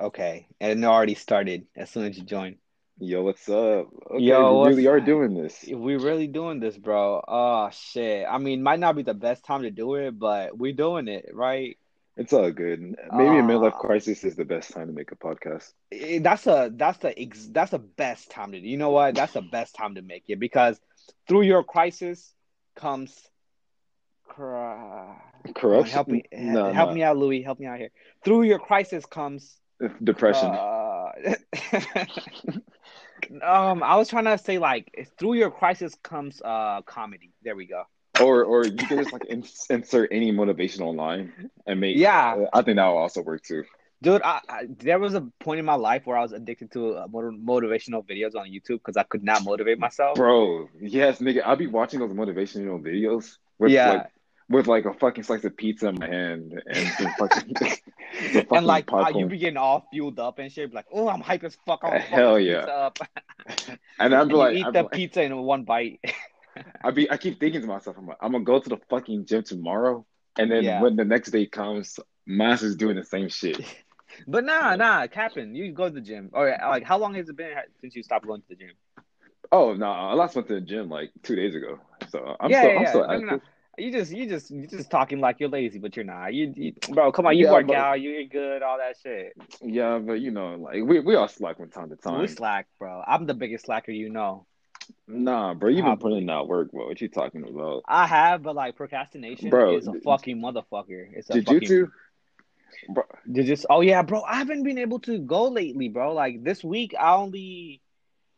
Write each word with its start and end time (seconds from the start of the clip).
Okay, 0.00 0.46
and 0.60 0.82
it 0.82 0.86
already 0.86 1.14
started 1.14 1.66
as 1.76 1.90
soon 1.90 2.04
as 2.06 2.16
you 2.18 2.24
join. 2.24 2.56
Yo, 2.98 3.22
what's 3.22 3.48
up? 3.48 3.88
Okay, 4.10 4.22
Yo, 4.22 4.42
we 4.42 4.58
really 4.60 4.86
are 4.86 5.00
doing 5.00 5.34
this. 5.34 5.64
we 5.66 5.96
really 5.96 6.26
doing 6.26 6.60
this, 6.60 6.76
bro? 6.76 7.22
Oh 7.26 7.70
shit. 7.70 8.26
I 8.28 8.38
mean, 8.38 8.62
might 8.62 8.80
not 8.80 8.96
be 8.96 9.02
the 9.02 9.14
best 9.14 9.44
time 9.44 9.62
to 9.62 9.70
do 9.70 9.94
it, 9.94 10.18
but 10.18 10.56
we 10.58 10.72
doing 10.72 11.08
it, 11.08 11.30
right? 11.32 11.76
It's 12.16 12.32
all 12.32 12.50
good. 12.50 12.96
Maybe 13.10 13.38
a 13.38 13.42
midlife 13.42 13.74
Uh 13.74 13.78
crisis 13.78 14.24
is 14.24 14.36
the 14.36 14.44
best 14.44 14.72
time 14.72 14.86
to 14.88 14.92
make 14.92 15.12
a 15.12 15.16
podcast. 15.16 15.72
eh, 15.92 16.18
that's 16.20 16.46
a 16.46 16.70
that's 16.74 16.98
the 16.98 17.18
ex 17.18 17.48
that's 17.52 17.70
the 17.72 17.78
best 17.78 18.30
time 18.30 18.52
to 18.52 18.58
you 18.58 18.76
know 18.76 18.90
what? 18.90 19.14
That's 19.14 19.32
the 19.34 19.42
best 19.42 19.74
time 19.74 19.94
to 19.96 20.02
make 20.02 20.24
it 20.28 20.38
because 20.38 20.80
through 21.28 21.42
your 21.42 21.62
crisis 21.64 22.34
comes 22.76 23.30
cry. 24.24 25.20
Come 25.70 25.80
on, 25.82 25.90
help 25.90 26.08
me 26.08 26.24
No, 26.32 26.72
help 26.72 26.90
no. 26.90 26.90
me 26.90 27.02
out, 27.02 27.16
Luwi. 27.16 27.44
Help 27.44 27.58
me 27.60 27.66
out 27.66 27.78
here. 27.78 27.90
Through 28.24 28.42
your 28.44 28.58
crisis 28.58 29.04
comes 29.06 29.58
Depression. 30.02 30.48
uh 30.48 31.10
um 33.42 33.82
I 33.82 33.96
was 33.96 34.08
trying 34.08 34.24
to 34.24 34.38
say 34.38 34.58
like 34.58 35.08
through 35.18 35.34
your 35.34 35.50
crisis 35.50 35.94
comes 36.02 36.40
uh 36.42 36.82
comedy. 36.86 37.32
There 37.42 37.56
we 37.56 37.66
go. 37.66 37.84
Or 38.20 38.44
or 38.44 38.64
you 38.64 38.76
can 38.76 38.98
just 38.98 39.12
like 39.12 39.26
insert 39.26 40.08
any 40.12 40.32
motivational 40.32 40.94
line 40.94 41.50
and 41.66 41.80
make. 41.80 41.96
Yeah, 41.96 42.46
I 42.52 42.62
think 42.62 42.76
that 42.76 42.86
will 42.86 42.96
also 42.96 43.20
work 43.22 43.42
too. 43.42 43.64
dude. 44.00 44.22
I, 44.22 44.40
I 44.48 44.66
there 44.68 44.98
was 44.98 45.14
a 45.14 45.20
point 45.40 45.58
in 45.58 45.66
my 45.66 45.74
life 45.74 46.06
where 46.06 46.16
I 46.16 46.22
was 46.22 46.32
addicted 46.32 46.72
to 46.72 46.96
uh, 46.96 47.06
motiv- 47.10 47.38
motivational 47.38 48.06
videos 48.06 48.34
on 48.34 48.48
YouTube 48.48 48.78
because 48.78 48.96
I 48.96 49.02
could 49.02 49.22
not 49.22 49.44
motivate 49.44 49.78
myself. 49.78 50.16
Bro, 50.16 50.70
yes, 50.80 51.18
nigga. 51.18 51.42
I'll 51.44 51.56
be 51.56 51.66
watching 51.66 52.00
those 52.00 52.12
motivational 52.12 52.80
videos 52.82 53.36
with 53.58 53.72
Yeah, 53.72 53.90
like 53.90 54.06
with 54.48 54.66
like 54.66 54.84
a 54.84 54.94
fucking 54.94 55.24
slice 55.24 55.44
of 55.44 55.56
pizza 55.56 55.88
in 55.88 55.96
my 55.96 56.06
hand 56.06 56.62
and 56.66 56.94
some 56.94 57.12
fucking 57.18 57.56
some 58.32 58.46
and 58.52 58.66
like 58.66 58.92
uh, 58.98 59.08
you 59.08 59.26
be 59.26 59.38
getting 59.38 59.56
all 59.56 59.86
fueled 59.90 60.18
up 60.18 60.38
and 60.38 60.50
shit. 60.52 60.72
Like, 60.72 60.86
oh, 60.92 61.08
I'm 61.08 61.20
hype 61.20 61.44
as 61.44 61.56
fuck. 61.66 61.80
I'm 61.84 61.98
Hell 61.98 62.38
yeah. 62.38 62.66
And 63.98 64.14
I'd 64.14 64.28
be 64.28 64.34
and 64.34 64.36
like, 64.36 64.56
eat 64.56 64.62
I'd 64.62 64.74
the 64.74 64.84
like, 64.84 64.92
pizza 64.92 65.22
in 65.22 65.36
one 65.36 65.64
bite. 65.64 66.00
I 66.82 66.90
be 66.90 67.10
I 67.10 67.16
keep 67.16 67.38
thinking 67.40 67.60
to 67.60 67.66
myself, 67.66 67.96
I'm 67.98 68.06
like, 68.06 68.18
I'm 68.20 68.32
gonna 68.32 68.44
go 68.44 68.58
to 68.60 68.68
the 68.68 68.78
fucking 68.88 69.26
gym 69.26 69.42
tomorrow, 69.42 70.06
and 70.38 70.50
then 70.50 70.64
Yeah, 70.64 70.78
when 70.78 70.96
the 70.96 71.04
next 71.04 71.30
day 71.30 71.46
comes, 71.46 71.98
Mass 72.26 72.62
is 72.62 72.76
doing 72.76 72.96
the 72.96 73.04
same 73.04 73.28
shit. 73.28 73.60
but 74.26 74.44
nah, 74.44 74.76
nah, 74.76 75.06
Captain, 75.06 75.54
you 75.54 75.72
go 75.72 75.88
to 75.88 75.94
the 75.94 76.00
gym. 76.00 76.30
Or 76.32 76.48
like, 76.50 76.84
how 76.84 76.98
long 76.98 77.14
has 77.14 77.28
it 77.28 77.36
been 77.36 77.54
since 77.80 77.94
you 77.96 78.02
stopped 78.02 78.26
going 78.26 78.42
to 78.42 78.48
the 78.48 78.56
gym? 78.56 78.72
Oh 79.52 79.74
no, 79.74 79.86
I 79.86 80.14
last 80.14 80.34
went 80.34 80.48
to 80.48 80.54
the 80.54 80.60
gym 80.60 80.88
like 80.88 81.10
two 81.22 81.36
days 81.36 81.54
ago, 81.54 81.78
so 82.08 82.36
I'm 82.40 82.52
Yeah, 82.52 82.52
still 82.52 82.72
yeah, 82.72 82.76
I'm 82.76 82.86
still 82.86 83.04
No, 83.06 83.16
no, 83.18 83.26
no. 83.26 83.40
You 83.78 83.92
just, 83.92 84.10
you 84.10 84.26
just, 84.26 84.50
you 84.50 84.66
just 84.66 84.90
talking 84.90 85.20
like 85.20 85.38
you're 85.38 85.50
lazy, 85.50 85.78
but 85.78 85.96
you're 85.96 86.04
not. 86.04 86.32
You, 86.32 86.52
you 86.56 86.72
bro, 86.88 87.12
come 87.12 87.26
on, 87.26 87.36
you 87.36 87.44
Yeah, 87.44 87.52
work 87.52 87.66
but 87.66 87.76
out, 87.76 88.00
you're 88.00 88.24
good, 88.24 88.62
all 88.62 88.78
that 88.78 88.96
shit. 89.02 89.34
yeah, 89.60 89.98
but 89.98 90.14
you 90.14 90.30
know, 90.30 90.54
like 90.54 90.82
we 90.82 91.00
we 91.00 91.14
all 91.14 91.28
slack 91.28 91.58
from 91.58 91.70
time 91.70 91.90
to 91.90 91.96
time. 91.96 92.20
We 92.20 92.28
slack, 92.28 92.68
bro. 92.78 93.02
I'm 93.06 93.26
the 93.26 93.34
biggest 93.34 93.66
slacker 93.66 93.92
you 93.92 94.08
know. 94.08 94.46
Nah, 95.08 95.54
bro, 95.54 95.68
you've 95.68 95.84
been 95.84 95.98
putting 95.98 96.18
in 96.18 96.26
that 96.26 96.46
work, 96.46 96.70
bro. 96.72 96.86
What 96.86 97.00
you 97.00 97.08
talking 97.08 97.42
about, 97.46 97.82
I 97.86 98.06
have, 98.06 98.42
but 98.42 98.54
like 98.54 98.76
procrastination 98.76 99.50
bro? 99.50 99.76
is 99.76 99.86
a 99.88 99.94
fucking 100.04 100.40
motherfucker. 100.40 101.08
It's 101.12 101.28
a 101.28 101.34
Jujutsu, 101.34 101.44
fucking 101.44 101.90
bro. 102.94 103.04
you 103.26 103.42
just 103.44 103.66
oh 103.68 103.82
yeah, 103.82 104.02
bro. 104.02 104.22
I 104.22 104.36
haven't 104.36 104.62
been 104.62 104.78
able 104.78 105.00
to 105.00 105.18
go 105.18 105.48
lately, 105.48 105.88
bro. 105.88 106.14
Like 106.14 106.42
this 106.42 106.64
week 106.64 106.94
I 106.98 107.14
only 107.14 107.82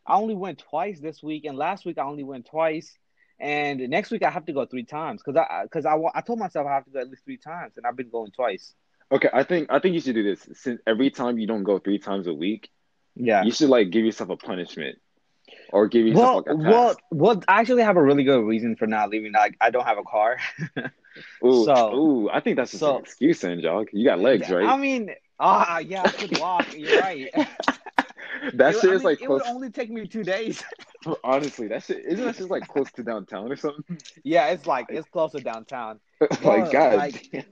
I 0.05 0.15
only 0.15 0.35
went 0.35 0.59
twice 0.69 0.99
this 0.99 1.23
week 1.23 1.45
and 1.45 1.57
last 1.57 1.85
week 1.85 1.97
I 1.97 2.03
only 2.03 2.23
went 2.23 2.45
twice. 2.47 2.97
And 3.39 3.79
next 3.89 4.11
week 4.11 4.23
I 4.23 4.29
have 4.29 4.45
to 4.45 4.53
go 4.53 4.65
three 4.65 4.83
times 4.83 5.21
because 5.23 5.37
I 5.37 5.63
because 5.63 5.85
I, 5.85 5.95
I 6.13 6.21
told 6.21 6.39
myself 6.39 6.67
I 6.67 6.73
have 6.73 6.85
to 6.85 6.91
go 6.91 6.99
at 6.99 7.09
least 7.09 7.23
three 7.23 7.37
times 7.37 7.73
and 7.77 7.85
I've 7.85 7.95
been 7.95 8.09
going 8.09 8.31
twice. 8.31 8.73
Okay, 9.11 9.29
I 9.33 9.43
think 9.43 9.71
I 9.71 9.79
think 9.79 9.95
you 9.95 10.01
should 10.01 10.15
do 10.15 10.23
this. 10.23 10.47
Since 10.53 10.81
every 10.85 11.09
time 11.09 11.39
you 11.39 11.47
don't 11.47 11.63
go 11.63 11.79
three 11.79 11.99
times 11.99 12.27
a 12.27 12.33
week, 12.33 12.69
Yeah. 13.15 13.43
you 13.43 13.51
should 13.51 13.69
like 13.69 13.89
give 13.89 14.05
yourself 14.05 14.29
a 14.29 14.37
punishment 14.37 14.99
or 15.71 15.87
give 15.87 16.05
yourself 16.05 16.45
Well, 16.45 16.55
like 16.57 16.67
a 16.67 16.69
well, 16.69 16.95
well. 17.11 17.43
I 17.47 17.59
actually 17.61 17.83
have 17.83 17.97
a 17.97 18.03
really 18.03 18.23
good 18.23 18.45
reason 18.45 18.75
for 18.75 18.87
not 18.87 19.09
leaving. 19.09 19.31
Like 19.31 19.55
I 19.61 19.69
don't 19.69 19.85
have 19.85 19.97
a 19.97 20.03
car, 20.03 20.37
Ooh, 21.45 21.65
so 21.65 21.93
ooh, 21.95 22.29
I 22.29 22.39
think 22.39 22.57
that's 22.57 22.71
just 22.71 22.83
an 22.83 22.97
excuse, 22.97 23.39
then. 23.41 23.59
You 23.59 24.05
got 24.05 24.19
legs, 24.19 24.49
right? 24.49 24.67
I 24.67 24.77
mean, 24.77 25.11
ah, 25.39 25.79
yeah, 25.79 26.03
I 26.03 26.11
could 26.11 26.37
walk. 26.39 26.67
You're 26.77 26.99
right. 26.99 27.33
That 28.53 28.75
shit 28.75 28.91
I 28.91 28.93
is 28.93 29.03
like 29.03 29.21
it 29.21 29.29
would 29.29 29.41
close. 29.41 29.53
only 29.55 29.69
take 29.69 29.89
me 29.89 30.07
two 30.07 30.23
days. 30.23 30.63
Honestly, 31.23 31.67
that 31.67 31.83
shit 31.83 32.03
isn't 32.05 32.25
that 32.25 32.37
just 32.37 32.49
like 32.49 32.67
close 32.67 32.91
to 32.93 33.03
downtown 33.03 33.51
or 33.51 33.55
something? 33.55 33.97
Yeah, 34.23 34.47
it's 34.47 34.65
like 34.65 34.87
it's 34.89 35.07
close 35.09 35.31
to 35.31 35.39
downtown. 35.39 35.99
like 36.43 36.71
God 36.71 36.95
like, 36.95 37.45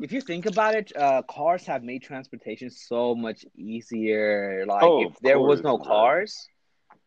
if 0.00 0.12
you 0.12 0.20
think 0.20 0.46
about 0.46 0.74
it, 0.74 0.96
uh, 0.96 1.22
cars 1.22 1.66
have 1.66 1.82
made 1.82 2.02
transportation 2.02 2.70
so 2.70 3.14
much 3.14 3.44
easier. 3.56 4.64
Like, 4.66 4.84
Oh, 4.84 5.06
if 5.08 5.18
there 5.20 5.40
was 5.40 5.62
no 5.62 5.78
cars, 5.78 6.48
Bro, 6.88 6.98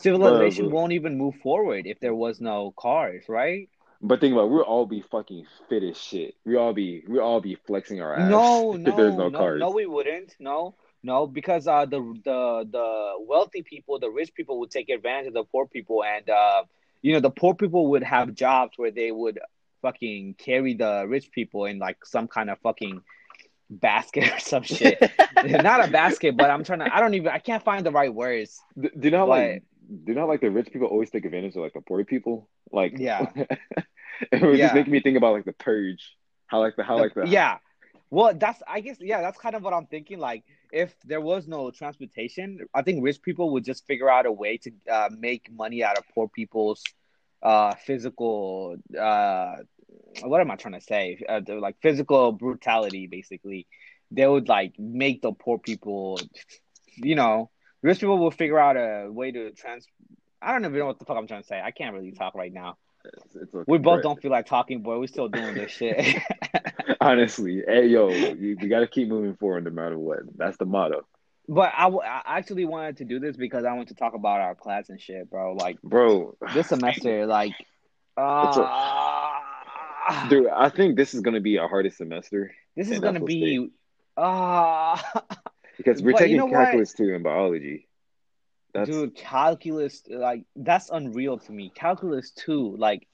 civilization 0.00 0.70
won't 0.70 0.92
even 0.92 1.18
move 1.18 1.34
forward 1.42 1.86
if 1.86 1.98
there 2.00 2.14
was 2.14 2.40
no 2.40 2.72
cars, 2.76 3.24
right? 3.28 3.68
but 4.04 4.20
think 4.20 4.32
about 4.34 4.44
it, 4.44 4.50
we'll 4.50 4.62
all 4.62 4.86
be 4.86 5.00
fucking 5.00 5.46
fit 5.68 5.82
as 5.82 5.96
shit. 5.96 6.34
We 6.44 6.56
all 6.56 6.74
be 6.74 7.02
we 7.08 7.18
all 7.18 7.40
be 7.40 7.56
flexing 7.66 8.00
our 8.00 8.14
ass 8.14 8.30
No, 8.30 8.74
if 8.74 8.96
there's 8.96 9.14
no, 9.14 9.28
no 9.28 9.38
no, 9.38 9.56
no, 9.56 9.70
we 9.70 9.86
wouldn't. 9.86 10.36
No, 10.38 10.74
no, 11.04 11.26
because 11.26 11.68
uh, 11.68 11.84
the 11.84 12.00
the 12.24 12.68
the 12.72 13.12
wealthy 13.20 13.62
people, 13.62 13.98
the 13.98 14.10
rich 14.10 14.32
people, 14.34 14.58
would 14.60 14.70
take 14.70 14.88
advantage 14.88 15.28
of 15.28 15.34
the 15.34 15.44
poor 15.44 15.66
people, 15.66 16.02
and 16.02 16.28
uh, 16.30 16.64
you 17.02 17.12
know, 17.12 17.20
the 17.20 17.30
poor 17.30 17.54
people 17.54 17.88
would 17.90 18.02
have 18.02 18.34
jobs 18.34 18.72
where 18.78 18.90
they 18.90 19.12
would 19.12 19.38
fucking 19.82 20.34
carry 20.38 20.72
the 20.72 21.04
rich 21.06 21.30
people 21.30 21.66
in 21.66 21.78
like 21.78 21.98
some 22.06 22.26
kind 22.26 22.48
of 22.48 22.58
fucking 22.60 23.02
basket 23.68 24.32
or 24.34 24.38
some 24.38 24.62
shit. 24.62 24.98
Not 25.44 25.86
a 25.86 25.90
basket, 25.90 26.38
but 26.38 26.48
I'm 26.48 26.64
trying 26.64 26.78
to. 26.78 26.94
I 26.94 27.00
don't 27.00 27.12
even. 27.12 27.28
I 27.28 27.38
can't 27.38 27.62
find 27.62 27.84
the 27.84 27.92
right 27.92 28.12
words. 28.12 28.62
Do 28.80 28.88
do 28.88 29.08
you 29.08 29.10
know 29.10 29.18
how, 29.18 29.26
But 29.26 29.30
like 29.30 29.62
do 29.86 30.04
you 30.06 30.14
know 30.14 30.22
how, 30.22 30.28
like 30.28 30.40
the 30.40 30.50
rich 30.50 30.70
people 30.72 30.88
always 30.88 31.10
take 31.10 31.26
advantage 31.26 31.54
of 31.54 31.62
like 31.62 31.74
the 31.74 31.82
poor 31.82 32.02
people? 32.04 32.48
Like 32.72 32.98
yeah, 32.98 33.26
it 34.32 34.40
was 34.40 34.58
just 34.58 34.74
making 34.74 34.92
me 34.92 35.00
think 35.00 35.18
about 35.18 35.34
like 35.34 35.44
the 35.44 35.52
purge. 35.52 36.16
How 36.46 36.60
like 36.60 36.76
the 36.76 36.82
how 36.82 36.96
The 36.96 37.02
like 37.02 37.14
the 37.14 37.26
yeah. 37.28 37.58
Well, 38.14 38.32
that's 38.32 38.62
I 38.68 38.78
guess 38.78 38.98
yeah, 39.00 39.22
that's 39.22 39.38
kind 39.38 39.56
of 39.56 39.62
what 39.64 39.74
I'm 39.74 39.86
thinking. 39.86 40.20
Like, 40.20 40.44
if 40.72 40.94
there 41.04 41.20
was 41.20 41.48
no 41.48 41.72
transportation, 41.72 42.60
I 42.72 42.82
think 42.82 43.02
rich 43.02 43.20
people 43.20 43.50
would 43.50 43.64
just 43.64 43.84
figure 43.88 44.08
out 44.08 44.24
a 44.24 44.30
way 44.30 44.56
to 44.58 44.70
uh, 44.88 45.08
make 45.18 45.50
money 45.52 45.82
out 45.82 45.98
of 45.98 46.04
poor 46.14 46.28
people's 46.28 46.80
uh, 47.42 47.74
physical. 47.74 48.76
Uh, 48.96 49.56
what 50.22 50.40
am 50.40 50.52
I 50.52 50.54
trying 50.54 50.74
to 50.74 50.80
say? 50.80 51.24
Uh, 51.28 51.40
like 51.58 51.74
physical 51.82 52.30
brutality, 52.30 53.08
basically. 53.08 53.66
They 54.12 54.28
would 54.28 54.48
like 54.48 54.74
make 54.78 55.20
the 55.20 55.32
poor 55.32 55.58
people, 55.58 56.20
you 56.94 57.16
know, 57.16 57.50
rich 57.82 57.98
people 57.98 58.18
will 58.18 58.30
figure 58.30 58.60
out 58.60 58.76
a 58.76 59.10
way 59.10 59.32
to 59.32 59.50
trans. 59.50 59.88
I 60.40 60.52
don't 60.52 60.64
even 60.64 60.78
know 60.78 60.86
what 60.86 61.00
the 61.00 61.04
fuck 61.04 61.16
I'm 61.16 61.26
trying 61.26 61.42
to 61.42 61.48
say. 61.48 61.60
I 61.60 61.72
can't 61.72 61.92
really 61.92 62.12
talk 62.12 62.36
right 62.36 62.52
now. 62.52 62.76
it's, 63.04 63.34
it's 63.34 63.52
okay, 63.52 63.64
We 63.66 63.78
both 63.78 64.02
don't 64.02 64.22
feel 64.22 64.30
like 64.30 64.46
talking, 64.46 64.82
boy. 64.82 65.00
We're 65.00 65.08
still 65.08 65.26
doing 65.26 65.56
this 65.56 65.72
shit. 65.72 66.22
Honestly, 67.00 67.62
hey 67.66 67.86
yo, 67.86 68.08
we, 68.08 68.56
we 68.60 68.68
got 68.68 68.80
to 68.80 68.86
keep 68.86 69.08
moving 69.08 69.36
forward 69.36 69.64
no 69.64 69.70
matter 69.70 69.98
what. 69.98 70.20
That's 70.36 70.56
the 70.56 70.66
motto, 70.66 71.06
But 71.48 71.72
I, 71.76 71.84
w- 71.84 72.02
I 72.02 72.38
actually 72.38 72.64
wanted 72.64 72.98
to 72.98 73.04
do 73.04 73.20
this 73.20 73.36
because 73.36 73.64
I 73.64 73.72
want 73.72 73.88
to 73.88 73.94
talk 73.94 74.14
about 74.14 74.40
our 74.40 74.54
class 74.54 74.88
and 74.88 75.00
shit, 75.00 75.30
bro. 75.30 75.54
Like 75.54 75.80
bro. 75.82 76.36
this 76.52 76.68
semester, 76.68 77.26
like, 77.38 77.52
It's 78.18 78.56
a 78.56 78.62
uh, 78.62 80.28
dude. 80.28 80.48
I 80.48 80.68
think 80.68 80.96
this 80.96 81.14
is 81.14 81.20
gonna 81.20 81.40
be 81.40 81.58
our 81.58 81.68
hardest 81.68 81.98
semester 81.98 82.52
this 82.76 82.90
is 82.90 82.98
gonna 82.98 83.20
be, 83.20 83.70
uh, 84.16 85.00
because 85.76 86.02
we're 86.02 86.12
but 86.12 86.22
you 86.22 86.26
taking 86.26 86.36
know 86.38 86.46
what, 86.46 86.52
calculus 86.52 86.92
two 86.92 87.14
in 87.14 87.22
biology. 87.22 87.88
That's 88.72 88.90
dude? 88.90 89.14
Calculus, 89.14 90.02
like, 90.08 90.44
that's 90.56 90.90
unreal 90.90 91.38
to 91.38 91.52
me. 91.52 91.70
Calculus 91.72 92.32
two, 92.32 92.74
like, 92.76 93.06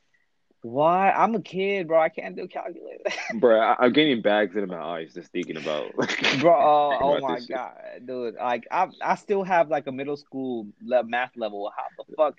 why? 0.62 1.10
I'm 1.10 1.34
a 1.34 1.40
kid, 1.42 1.88
bro. 1.88 2.00
I 2.00 2.08
can't 2.08 2.36
do 2.36 2.46
calculus, 2.48 3.00
bro. 3.30 3.60
I, 3.60 3.76
I'm 3.78 3.92
getting 3.92 4.22
bags 4.22 4.56
in 4.56 4.66
my 4.68 4.80
eyes 4.80 5.14
just 5.14 5.32
thinking 5.32 5.56
about 5.56 5.94
bro. 6.40 6.52
Oh, 6.52 6.98
oh 7.00 7.16
about 7.16 7.20
my 7.20 7.34
this 7.34 7.46
shit. 7.46 7.48
god, 7.48 7.76
dude. 8.04 8.34
Like, 8.34 8.66
I, 8.70 8.88
I 9.02 9.14
still 9.16 9.42
have 9.44 9.68
like 9.70 9.86
a 9.86 9.92
middle 9.92 10.16
school 10.16 10.66
math 10.80 11.32
level. 11.36 11.70
How 11.76 11.84
the 11.96 12.04
fuck 12.16 12.38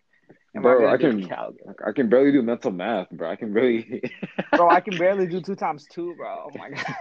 am 0.55 0.63
Bro, 0.63 0.79
gonna 0.79 0.93
I 0.93 0.97
can 0.97 1.21
calculus? 1.27 1.75
I 1.85 1.91
can 1.91 2.09
barely 2.09 2.31
do 2.31 2.41
mental 2.41 2.71
math, 2.71 3.09
bro. 3.11 3.29
I 3.31 3.35
can 3.35 3.53
barely. 3.53 4.01
Bro, 4.55 4.69
I 4.69 4.81
can 4.81 4.97
barely 4.97 5.27
do 5.27 5.41
two 5.41 5.55
times 5.55 5.87
two, 5.87 6.13
bro. 6.15 6.47
Oh 6.47 6.51
my 6.57 6.69
god, 6.69 6.95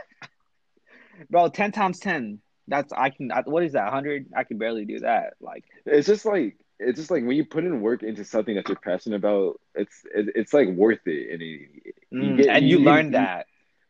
bro, 1.30 1.48
ten 1.48 1.72
times 1.72 1.98
ten. 1.98 2.40
That's 2.68 2.92
I 2.92 3.10
can. 3.10 3.32
I, 3.32 3.42
what 3.42 3.64
is 3.64 3.72
that? 3.72 3.90
Hundred? 3.92 4.26
I 4.36 4.44
can 4.44 4.58
barely 4.58 4.84
do 4.84 5.00
that. 5.00 5.34
Like, 5.40 5.64
It's 5.86 6.06
just 6.06 6.24
like 6.24 6.56
it's 6.80 6.98
just 6.98 7.10
like 7.10 7.24
when 7.24 7.36
you 7.36 7.44
put 7.46 7.64
in 7.64 7.80
work 7.82 8.02
into 8.02 8.24
something 8.24 8.56
that 8.56 8.68
you're 8.68 8.78
passionate 8.78 9.16
about, 9.16 9.60
it's 9.74 10.02
it, 10.14 10.28
it's 10.36 10.54
like 10.54 10.68
worth 10.70 11.00
it, 11.06 11.32
and 11.32 11.42
it, 11.42 11.94
you 12.18 12.34
mm, 12.34 12.36
get 12.36 12.50
and 12.50 12.68
you, 12.68 12.68
you 12.68 12.78
you 12.78 12.80
learn 12.80 13.10
you 13.10 13.12
that. 13.12 13.46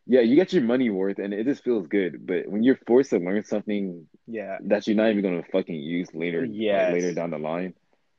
yeah 0.06 0.20
you 0.20 0.36
get 0.36 0.52
your 0.52 0.62
money 0.62 0.90
worth, 0.90 1.18
and 1.18 1.34
it 1.34 1.44
just 1.46 1.64
feels 1.64 1.86
good. 1.88 2.26
But 2.26 2.48
when 2.48 2.62
you're 2.62 2.78
forced 2.86 3.10
to 3.10 3.18
learn 3.18 3.44
something 3.44 4.06
Yeah. 4.26 4.58
that 4.60 4.86
you're 4.86 4.96
not 4.96 5.10
even 5.10 5.22
gonna 5.22 5.42
fucking 5.52 5.74
use 5.76 6.14
later, 6.14 6.50
like 6.70 6.88
later 6.88 7.12
down 7.12 7.30
the 7.30 7.38
line, 7.38 7.74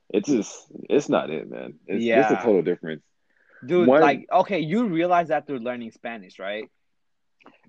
it's 0.10 0.30
just 0.30 0.68
it's 0.90 1.10
not 1.10 1.30
it, 1.30 1.50
man. 1.50 1.76
It's 1.88 2.10
it's 2.12 2.32
a 2.32 2.38
total 2.38 2.64
difference. 2.64 3.04
Dude, 3.66 3.94
One, 3.94 3.98
like, 3.98 4.28
okay, 4.32 4.60
you 4.60 4.88
realize 4.88 5.30
that 5.30 5.48
through 5.48 5.60
learning 5.60 5.92
Spanish, 5.92 6.40
right? 6.40 6.70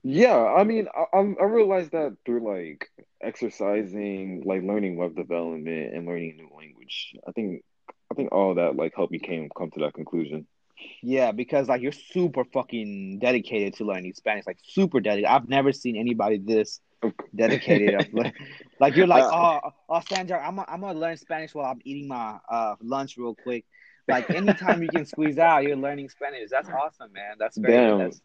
Yeah, 0.03 0.37
I 0.37 0.65
mean, 0.65 0.89
I, 0.95 1.17
I'm- 1.17 1.37
realized 1.41 1.93
that 1.93 2.17
through 2.25 2.45
like 2.49 2.89
exercising, 3.23 4.43
like 4.45 4.63
learning 4.63 4.97
web 4.97 5.15
development 5.15 5.95
and 5.95 6.07
learning 6.07 6.33
a 6.33 6.43
new 6.43 6.51
language. 6.57 7.15
I 7.27 7.33
think 7.33 7.63
I 8.11 8.15
think 8.15 8.33
all 8.33 8.55
that 8.57 8.77
like 8.77 8.95
helped 8.97 9.13
me 9.13 9.19
came 9.19 9.49
come 9.57 9.71
to 9.73 9.81
that 9.81 9.95
conclusion. 9.95 10.47
Yeah, 11.03 11.33
because 11.33 11.69
like 11.69 11.83
you're 11.83 11.93
super 11.93 12.45
fucking 12.45 13.19
dedicated 13.21 13.75
to 13.75 13.85
learning 13.85 14.15
Spanish, 14.15 14.47
like 14.47 14.59
super 14.65 15.01
dedicated. 15.01 15.31
I've 15.31 15.49
never 15.49 15.73
seen 15.73 15.97
anybody 15.97 16.39
this 16.39 16.81
dedicated. 17.35 18.09
Like, 18.13 18.35
like 18.81 18.97
you're 18.97 19.07
like, 19.07 19.25
Uh, 19.25 19.61
oh, 19.65 19.71
oh, 19.89 20.01
Sandra, 20.01 20.39
I'm 20.45 20.57
gonna, 20.57 20.67
I'm 20.69 20.81
gonna 20.81 20.99
learn 20.99 21.17
Spanish 21.17 21.55
while 21.55 21.67
I'm 21.71 21.81
eating 21.85 22.09
my 22.09 22.39
uh 22.51 22.77
lunch 22.83 23.17
real 23.17 23.35
quick. 23.35 23.65
Like 24.09 24.31
anytime 24.31 24.83
you 24.83 24.89
can 24.89 25.07
squeeze 25.07 25.39
out, 25.39 25.63
you're 25.63 25.77
learning 25.77 26.09
Spanish. 26.09 26.51
That's 26.51 26.69
awesome, 26.69 27.13
man. 27.13 27.37
That's 27.39 27.57
very 27.57 27.75
Damn. 27.75 28.01
it's- 28.01 28.23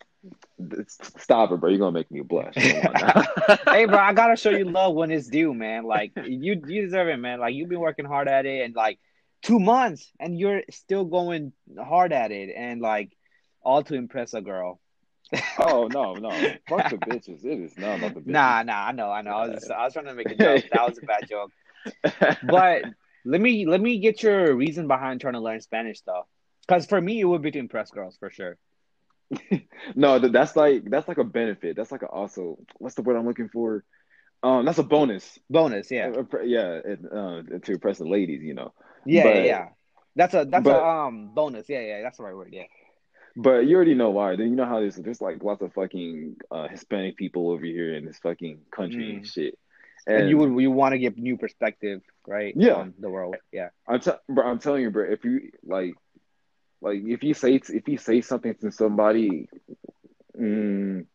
stop 1.17 1.51
it, 1.51 1.59
bro. 1.59 1.69
You're 1.69 1.79
gonna 1.79 1.91
make 1.91 2.09
me 2.11 2.21
blush. 2.21 2.55
Come 2.55 2.63
on 2.63 2.93
That's... 2.93 3.47
now. 3.47 3.57
hey, 3.73 3.85
bro, 3.85 3.97
I 3.97 4.13
gotta 4.13 4.35
show 4.35 4.49
you 4.49 4.65
love 4.65 4.95
when 4.95 5.11
it's 5.11 5.27
due, 5.27 5.53
man. 5.53 5.85
Like 5.85 6.13
you, 6.15 6.61
you 6.65 6.81
deserve 6.81 7.07
it, 7.09 7.17
man. 7.17 7.39
Like 7.39 7.53
you've 7.53 7.69
been 7.69 7.79
working 7.79 8.05
hard 8.05 8.27
at 8.27 8.45
it, 8.45 8.65
and 8.65 8.75
like 8.75 8.99
two 9.41 9.59
months, 9.59 10.11
and 10.19 10.37
you're 10.37 10.63
still 10.71 11.05
going 11.05 11.53
hard 11.77 12.11
at 12.11 12.31
it, 12.31 12.53
and 12.55 12.81
like 12.81 13.15
all 13.61 13.83
to 13.83 13.95
impress 13.95 14.33
a 14.33 14.41
girl. 14.41 14.79
Oh 15.59 15.89
no, 15.91 16.13
no. 16.13 16.29
Fuck 16.69 16.89
the 16.89 16.97
bitches. 16.97 17.43
It 17.43 17.59
is 17.59 17.77
not 17.77 17.97
about 17.97 18.13
the 18.13 18.21
bitches. 18.21 18.27
Nah, 18.27 18.63
nah, 18.63 18.85
I 18.85 18.91
know, 18.93 19.11
I 19.11 19.21
know. 19.21 19.31
I 19.31 19.47
was, 19.47 19.59
just, 19.59 19.71
I 19.71 19.83
was 19.83 19.93
trying 19.93 20.05
to 20.05 20.13
make 20.13 20.29
a 20.31 20.35
joke. 20.35 20.63
That 20.71 20.87
was 20.87 20.97
a 20.99 21.05
bad 21.05 21.27
joke. 21.27 21.51
But 22.43 22.85
let 23.27 23.41
me 23.41 23.65
let 23.65 23.81
me 23.81 23.99
get 23.99 24.23
your 24.23 24.55
reason 24.55 24.87
behind 24.87 25.21
trying 25.21 25.33
to 25.33 25.39
learn 25.39 25.61
Spanish 25.61 26.01
though. 26.01 26.25
Because 26.67 26.85
for 26.85 26.99
me, 26.99 27.19
it 27.21 27.25
would 27.25 27.41
be 27.41 27.51
to 27.51 27.59
impress 27.59 27.91
girls 27.91 28.17
for 28.19 28.29
sure. 28.29 28.57
no, 29.95 30.19
that's 30.19 30.55
like 30.55 30.89
that's 30.89 31.07
like 31.07 31.17
a 31.17 31.23
benefit. 31.23 31.75
That's 31.75 31.91
like 31.91 32.01
a 32.03 32.07
also 32.07 32.57
what's 32.77 32.95
the 32.95 33.01
word 33.01 33.17
I'm 33.17 33.25
looking 33.27 33.49
for? 33.49 33.83
Um, 34.43 34.65
that's 34.65 34.77
a 34.77 34.83
bonus. 34.83 35.39
Bonus, 35.49 35.89
yeah, 35.91 36.11
Uh, 36.15 36.41
yeah, 36.43 36.79
it, 36.85 36.99
uh, 37.11 37.41
to 37.63 37.71
impress 37.71 37.97
the 37.97 38.05
ladies, 38.07 38.43
you 38.43 38.53
know. 38.53 38.73
yeah, 39.05 39.23
But- 39.23 39.35
yeah, 39.35 39.43
yeah. 39.43 39.65
That's 40.15 40.33
a 40.33 40.45
that's 40.49 40.63
but- 40.63 40.79
a 40.81 40.85
um 40.85 41.31
bonus. 41.33 41.67
Yeah, 41.69 41.81
yeah, 41.81 42.01
that's 42.01 42.17
the 42.17 42.23
right 42.23 42.35
word. 42.35 42.49
Yeah, 42.53 42.63
But 43.35 43.67
you 43.67 43.75
already 43.75 43.93
know 43.95 44.09
why. 44.11 44.35
Then 44.35 44.49
you 44.49 44.55
know 44.55 44.65
how 44.65 44.79
there's 44.79 44.95
there's 44.95 45.21
like 45.21 45.43
lots 45.43 45.61
of 45.61 45.73
fucking 45.73 46.37
uh, 46.49 46.67
Hispanic 46.69 47.17
people 47.17 47.51
over 47.51 47.65
here 47.65 47.93
in 47.95 48.05
this 48.05 48.17
fucking 48.19 48.61
country 48.71 49.11
and 49.11 49.23
Mm. 49.23 49.31
shit. 49.33 49.59
And, 50.07 50.29
you 50.29 50.37
would 50.37 50.61
you 50.61 50.71
want 50.71 50.93
to 50.93 50.99
get 50.99 51.17
new 51.17 51.37
perspective, 51.37 52.01
right? 52.25 52.53
Yeah. 52.55 52.75
on 52.75 52.93
the 52.99 53.09
world. 53.09 53.35
Yeah, 53.51 53.69
I'm 53.87 53.99
t- 53.99 54.11
bro, 54.29 54.45
I'm 54.47 54.59
telling 54.59 54.83
you, 54.83 54.89
bro. 54.91 55.05
If 55.11 55.23
you 55.25 55.51
like, 55.63 55.93
like 56.81 57.01
if 57.05 57.23
you 57.23 57.33
say 57.33 57.55
if 57.55 57.87
you 57.87 57.97
say 57.97 58.21
something 58.21 58.55
to 58.61 58.71
somebody, 58.71 59.49
mm, 60.39 61.05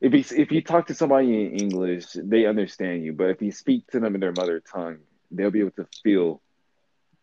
if 0.00 0.12
you 0.12 0.42
if 0.42 0.52
you 0.52 0.62
talk 0.62 0.86
to 0.88 0.94
somebody 0.94 1.46
in 1.46 1.58
English, 1.58 2.06
they 2.14 2.46
understand 2.46 3.04
you. 3.04 3.12
But 3.12 3.30
if 3.30 3.42
you 3.42 3.52
speak 3.52 3.86
to 3.88 4.00
them 4.00 4.14
in 4.14 4.20
their 4.20 4.32
mother 4.32 4.60
tongue, 4.60 4.98
they'll 5.30 5.50
be 5.50 5.60
able 5.60 5.72
to 5.72 5.86
feel 6.02 6.40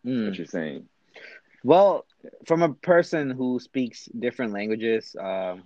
Mm. 0.06 0.26
what 0.26 0.38
you're 0.38 0.46
saying. 0.46 0.88
Well, 1.62 2.06
from 2.46 2.62
a 2.62 2.72
person 2.72 3.30
who 3.30 3.60
speaks 3.60 4.06
different 4.06 4.52
languages, 4.54 5.14
um, 5.20 5.64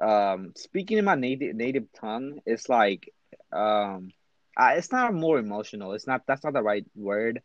um, 0.00 0.52
speaking 0.56 0.98
in 0.98 1.04
my 1.04 1.14
native 1.14 1.54
native 1.54 1.86
tongue, 1.92 2.40
it's 2.46 2.68
like, 2.68 3.12
um, 3.52 4.10
I, 4.56 4.74
it's 4.74 4.92
not 4.92 5.14
more 5.14 5.38
emotional. 5.38 5.92
It's 5.92 6.06
not. 6.06 6.22
That's 6.26 6.44
not 6.44 6.52
the 6.52 6.62
right 6.62 6.84
word. 6.94 7.42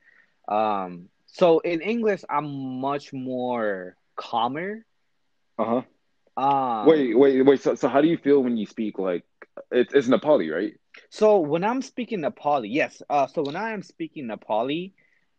Um, 0.48 1.10
so 1.28 1.60
in 1.60 1.82
English, 1.82 2.24
I'm 2.30 2.80
much 2.82 3.14
more 3.14 3.96
calmer. 4.16 4.86
Uh 5.58 5.66
huh. 5.66 5.82
Um, 6.38 6.88
wait, 6.88 7.18
wait, 7.18 7.42
wait. 7.42 7.62
So, 7.62 7.76
so 7.76 7.88
how 7.88 8.02
do 8.02 8.08
you 8.08 8.18
feel 8.18 8.44
when 8.44 8.58
you 8.58 8.66
speak 8.66 9.00
like 9.00 9.24
it's 9.72 9.94
it's 9.94 10.08
Nepali, 10.08 10.54
right? 10.54 10.74
So 11.10 11.40
when 11.40 11.64
I'm 11.64 11.82
speaking 11.82 12.22
Nepali, 12.22 12.68
yes. 12.72 13.02
Uh, 13.10 13.28
so 13.28 13.42
when 13.44 13.56
I 13.56 13.72
am 13.72 13.82
speaking 13.82 14.28
Nepali, 14.28 14.94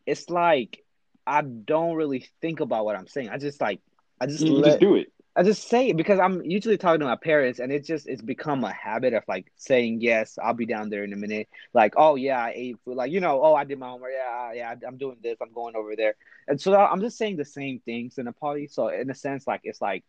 it's 0.06 0.28
like 0.28 0.84
I 1.26 1.42
don't 1.42 1.94
really 1.94 2.26
think 2.40 2.60
about 2.60 2.84
what 2.84 2.96
I'm 2.96 3.06
saying. 3.06 3.28
I 3.28 3.38
just 3.38 3.60
like 3.60 3.80
I 4.20 4.26
just 4.26 4.48
let 4.48 4.70
just 4.70 4.80
do 4.80 4.96
it. 4.96 5.12
I 5.38 5.44
just 5.44 5.68
say 5.68 5.90
it 5.90 5.96
because 5.96 6.18
I'm 6.18 6.42
usually 6.44 6.76
talking 6.76 7.00
to 7.00 7.06
my 7.06 7.16
parents, 7.16 7.60
and 7.60 7.72
it 7.72 7.84
just 7.84 8.08
it's 8.08 8.22
become 8.22 8.64
a 8.64 8.72
habit 8.72 9.14
of 9.14 9.22
like 9.28 9.52
saying 9.56 10.00
yes, 10.00 10.38
I'll 10.42 10.54
be 10.54 10.66
down 10.66 10.90
there 10.90 11.04
in 11.04 11.12
a 11.12 11.16
minute. 11.16 11.48
Like, 11.72 11.94
oh 11.96 12.16
yeah, 12.16 12.42
I 12.42 12.52
ate 12.56 12.78
food. 12.84 12.96
Like, 12.96 13.12
you 13.12 13.20
know, 13.20 13.40
oh 13.42 13.54
I 13.54 13.64
did 13.64 13.78
my 13.78 13.88
homework. 13.88 14.12
Yeah, 14.16 14.52
yeah, 14.52 14.74
I'm 14.86 14.98
doing 14.98 15.18
this. 15.22 15.38
I'm 15.40 15.52
going 15.52 15.76
over 15.76 15.96
there, 15.96 16.16
and 16.48 16.60
so 16.60 16.74
I'm 16.74 17.00
just 17.00 17.18
saying 17.18 17.36
the 17.36 17.44
same 17.44 17.80
things 17.80 18.18
in 18.18 18.26
Nepali. 18.26 18.70
So 18.70 18.88
in 18.88 19.10
a 19.10 19.14
sense, 19.14 19.46
like 19.46 19.60
it's 19.64 19.80
like 19.80 20.04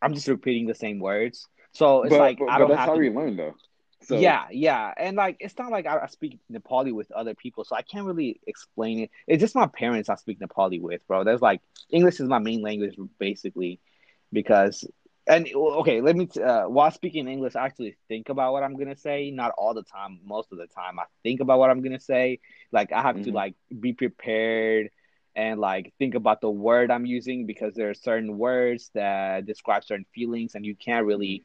I'm 0.00 0.14
just 0.14 0.28
repeating 0.28 0.66
the 0.66 0.74
same 0.74 1.00
words. 1.00 1.48
So 1.72 2.04
it's 2.04 2.10
but, 2.10 2.20
like 2.20 2.38
but, 2.38 2.48
I 2.48 2.58
don't 2.58 2.68
that's 2.68 2.80
have 2.80 2.88
how 2.90 2.94
to. 2.94 3.00
we 3.00 3.10
learn, 3.10 3.36
though. 3.36 3.54
So 4.02 4.16
Yeah, 4.18 4.46
yeah, 4.50 4.92
and 4.96 5.16
like 5.16 5.36
it's 5.40 5.56
not 5.58 5.70
like 5.70 5.86
I, 5.86 6.00
I 6.00 6.06
speak 6.06 6.38
Nepali 6.50 6.92
with 6.92 7.10
other 7.12 7.34
people, 7.34 7.64
so 7.64 7.76
I 7.76 7.82
can't 7.82 8.06
really 8.06 8.40
explain 8.46 9.00
it. 9.00 9.10
It's 9.26 9.40
just 9.40 9.54
my 9.54 9.66
parents 9.66 10.08
I 10.08 10.16
speak 10.16 10.40
Nepali 10.40 10.80
with, 10.80 11.06
bro. 11.06 11.24
There's 11.24 11.42
like 11.42 11.60
English 11.90 12.20
is 12.20 12.28
my 12.28 12.38
main 12.40 12.62
language 12.62 12.96
basically, 13.18 13.80
because 14.32 14.84
and 15.26 15.48
okay, 15.54 16.00
let 16.00 16.16
me 16.16 16.28
uh, 16.44 16.64
while 16.64 16.90
speaking 16.90 17.28
English, 17.28 17.54
I 17.56 17.66
actually 17.66 17.96
think 18.08 18.28
about 18.28 18.52
what 18.52 18.62
I'm 18.62 18.76
gonna 18.76 18.96
say. 18.96 19.30
Not 19.30 19.52
all 19.56 19.74
the 19.74 19.82
time, 19.82 20.20
most 20.24 20.52
of 20.52 20.58
the 20.58 20.66
time, 20.66 20.98
I 20.98 21.04
think 21.22 21.40
about 21.40 21.58
what 21.58 21.70
I'm 21.70 21.82
gonna 21.82 22.00
say. 22.00 22.40
Like 22.72 22.92
I 22.92 23.02
have 23.02 23.20
to 23.22 23.30
Mhm. 23.30 23.32
like 23.32 23.54
be 23.80 23.92
prepared 23.92 24.90
and 25.36 25.60
like 25.60 25.92
think 25.98 26.14
about 26.14 26.40
the 26.40 26.50
word 26.50 26.90
I'm 26.90 27.06
using 27.06 27.46
because 27.46 27.74
there 27.74 27.90
are 27.90 27.94
certain 27.94 28.38
words 28.38 28.90
that 28.94 29.46
describe 29.46 29.84
certain 29.84 30.06
feelings, 30.14 30.54
and 30.54 30.64
you 30.64 30.74
can't 30.76 31.06
really 31.06 31.44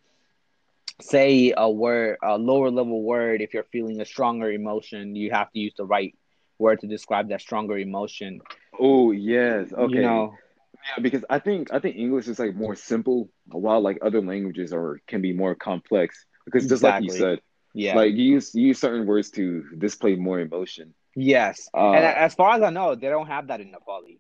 say 1.02 1.54
a 1.58 1.70
word, 1.70 2.18
a 2.24 2.38
lower 2.38 2.70
level 2.72 3.04
word, 3.04 3.42
if 3.42 3.54
you're 3.54 3.64
feeling 3.64 4.00
a 4.02 4.06
stronger 4.06 4.52
emotion, 4.52 5.16
you 5.16 5.32
have 5.32 5.52
to 5.52 5.60
use 5.60 5.74
the 5.78 5.86
right 5.86 6.16
word 6.58 6.80
to 6.80 6.88
describe 6.88 7.30
that 7.30 7.42
stronger 7.42 7.78
emotion. 7.78 8.42
Oh 8.80 9.12
yes, 9.12 9.74
okay. 9.74 10.00
You 10.00 10.00
know, 10.02 10.40
Yeah, 10.88 11.02
because 11.02 11.26
I 11.30 11.40
think 11.40 11.74
I 11.74 11.80
think 11.80 11.96
English 11.98 12.28
is 12.28 12.40
like 12.40 12.56
more 12.56 12.76
simple, 12.76 13.30
while 13.48 13.82
like 13.82 14.00
other 14.02 14.22
languages 14.22 14.74
are 14.74 15.00
can 15.08 15.22
be 15.22 15.34
more 15.34 15.56
complex. 15.56 16.26
Because 16.46 16.68
just 16.68 16.84
like 16.84 17.02
you 17.02 17.10
said, 17.10 17.42
yeah, 17.74 17.96
like 17.96 18.14
you 18.14 18.24
use 18.24 18.54
you 18.56 18.68
use 18.68 18.80
certain 18.80 19.06
words 19.06 19.32
to 19.32 19.64
display 19.78 20.16
more 20.16 20.40
emotion. 20.40 20.94
yes. 21.16 21.70
Uh, 21.74 21.92
and 21.92 22.06
as 22.06 22.34
far 22.36 22.54
as 22.56 22.62
I 22.62 22.70
know, 22.70 22.96
they 22.96 23.10
don't 23.10 23.28
have 23.28 23.48
that 23.48 23.62
in 23.62 23.72
Nepali. 23.72 24.20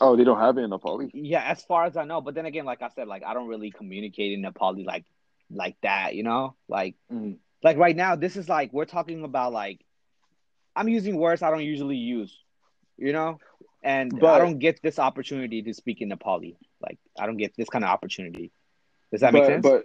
oh, 0.00 0.16
they 0.16 0.24
don't 0.24 0.38
have 0.38 0.56
it 0.58 0.62
in 0.62 0.70
Nepali. 0.70 1.10
Yeah, 1.14 1.42
as 1.42 1.62
far 1.64 1.84
as 1.84 1.96
I 1.96 2.04
know. 2.04 2.20
But 2.20 2.34
then 2.34 2.46
again, 2.46 2.64
like 2.64 2.82
I 2.82 2.88
said, 2.88 3.08
like 3.08 3.22
I 3.24 3.34
don't 3.34 3.48
really 3.48 3.70
communicate 3.70 4.32
in 4.38 4.42
Nepali 4.44 4.84
like 4.84 5.04
like 5.50 5.76
that. 5.82 6.14
You 6.14 6.22
know, 6.24 6.56
like 6.68 6.96
Mhm. 7.12 7.38
like 7.62 7.76
right 7.76 7.96
now, 7.96 8.16
this 8.16 8.36
is 8.36 8.48
like 8.48 8.72
we're 8.72 8.84
talking 8.86 9.24
about 9.24 9.52
like 9.52 9.80
I'm 10.74 10.88
using 10.88 11.16
words 11.16 11.42
I 11.42 11.50
don't 11.50 11.64
usually 11.64 11.96
use. 11.96 12.36
You 12.96 13.12
know. 13.12 13.38
And 13.82 14.18
but, 14.18 14.26
I 14.34 14.38
don't 14.38 14.58
get 14.58 14.80
this 14.82 14.98
opportunity 14.98 15.62
to 15.62 15.74
speak 15.74 16.00
in 16.00 16.10
Nepali. 16.10 16.56
Like 16.80 16.98
I 17.18 17.26
don't 17.26 17.36
get 17.36 17.54
this 17.56 17.68
kind 17.68 17.84
of 17.84 17.90
opportunity. 17.90 18.50
Does 19.12 19.20
that 19.20 19.32
make 19.32 19.44
sense? 19.46 19.62
but 19.62 19.84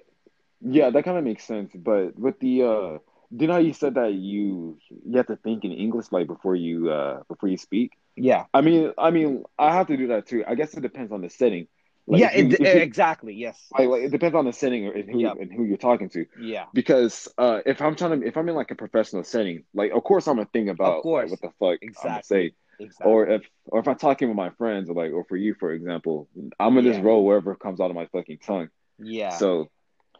yeah, 0.62 0.90
that 0.90 1.04
kind 1.04 1.18
of 1.18 1.24
makes 1.24 1.44
sense. 1.46 1.72
But 1.76 2.18
with 2.18 2.40
the 2.40 2.64
uh, 2.64 2.98
do 3.36 3.44
you 3.44 3.48
know 3.48 3.54
how 3.54 3.60
you 3.60 3.74
said 3.74 3.96
that 3.96 4.14
you 4.14 4.78
you 4.90 5.18
have 5.18 5.28
to 5.28 5.36
think 5.38 5.64
in 5.64 5.72
English 5.72 6.08
like 6.12 6.28
before 6.28 6.56
you 6.56 6.90
uh 6.92 7.22
before 7.28 7.50
you 7.50 7.58
speak? 7.58 7.92
yeah. 8.16 8.46
I 8.54 8.62
mean, 8.62 8.92
I 8.98 9.12
mean, 9.12 9.44
I 9.58 9.74
have 9.74 9.88
to 9.88 9.98
do 9.98 10.08
that 10.08 10.28
too. 10.28 10.44
I 10.48 10.56
guess 10.56 10.74
it 10.74 10.82
depends 10.82 11.12
on 11.12 11.22
the 11.22 11.30
setting. 11.30 11.68
Like, 12.08 12.20
yeah, 12.22 12.36
you- 12.36 12.48
it, 12.50 12.60
you- 12.60 12.68
exactly. 12.68 13.34
Yes. 13.36 13.58
like, 13.78 13.88
like 13.88 14.02
it 14.04 14.12
depends 14.12 14.36
on 14.36 14.46
the 14.46 14.52
setting 14.54 14.88
and 14.88 15.10
who 15.10 15.20
Yep. 15.20 15.38
and 15.40 15.54
who 15.54 15.64
you're 15.64 15.78
talking 15.78 16.10
to. 16.10 16.26
yeah. 16.40 16.66
Because 16.74 17.28
uh, 17.38 17.60
if 17.66 17.82
I'm 17.82 17.96
trying 17.96 18.20
to, 18.22 18.28
if 18.28 18.36
I'm 18.38 18.50
in 18.50 18.56
like 18.56 18.72
a 18.72 18.76
professional 18.76 19.24
setting, 19.24 19.64
like 19.74 19.92
of 19.92 20.04
course 20.04 20.28
I'm 20.28 20.36
gonna 20.38 20.50
think 20.52 20.68
about 20.70 20.96
like, 20.96 21.04
course. 21.04 21.30
what 21.32 21.42
the 21.42 21.50
fuck 21.60 21.80
I'm 21.82 21.94
gonna 22.04 22.18
Exactly. 22.18 22.50
say, 22.50 22.54
Exactly. 22.82 23.12
or 23.12 23.28
if 23.28 23.44
or 23.66 23.80
if 23.80 23.88
I'm 23.88 23.98
talking 23.98 24.28
with 24.28 24.38
my 24.38 24.50
friends, 24.52 24.90
or 24.90 24.94
like, 24.96 25.12
or 25.12 25.24
for 25.26 25.38
you, 25.38 25.56
for 25.60 25.72
example, 25.72 26.28
I'm 26.60 26.74
gonna 26.76 26.90
just 26.92 27.02
roll 27.02 27.24
wherever 27.26 27.56
comes 27.56 27.80
out 27.80 27.90
of 27.90 27.96
my 27.96 28.08
fucking 28.08 28.40
tongue. 28.40 28.70
yeah. 29.00 29.30
So, 29.30 29.70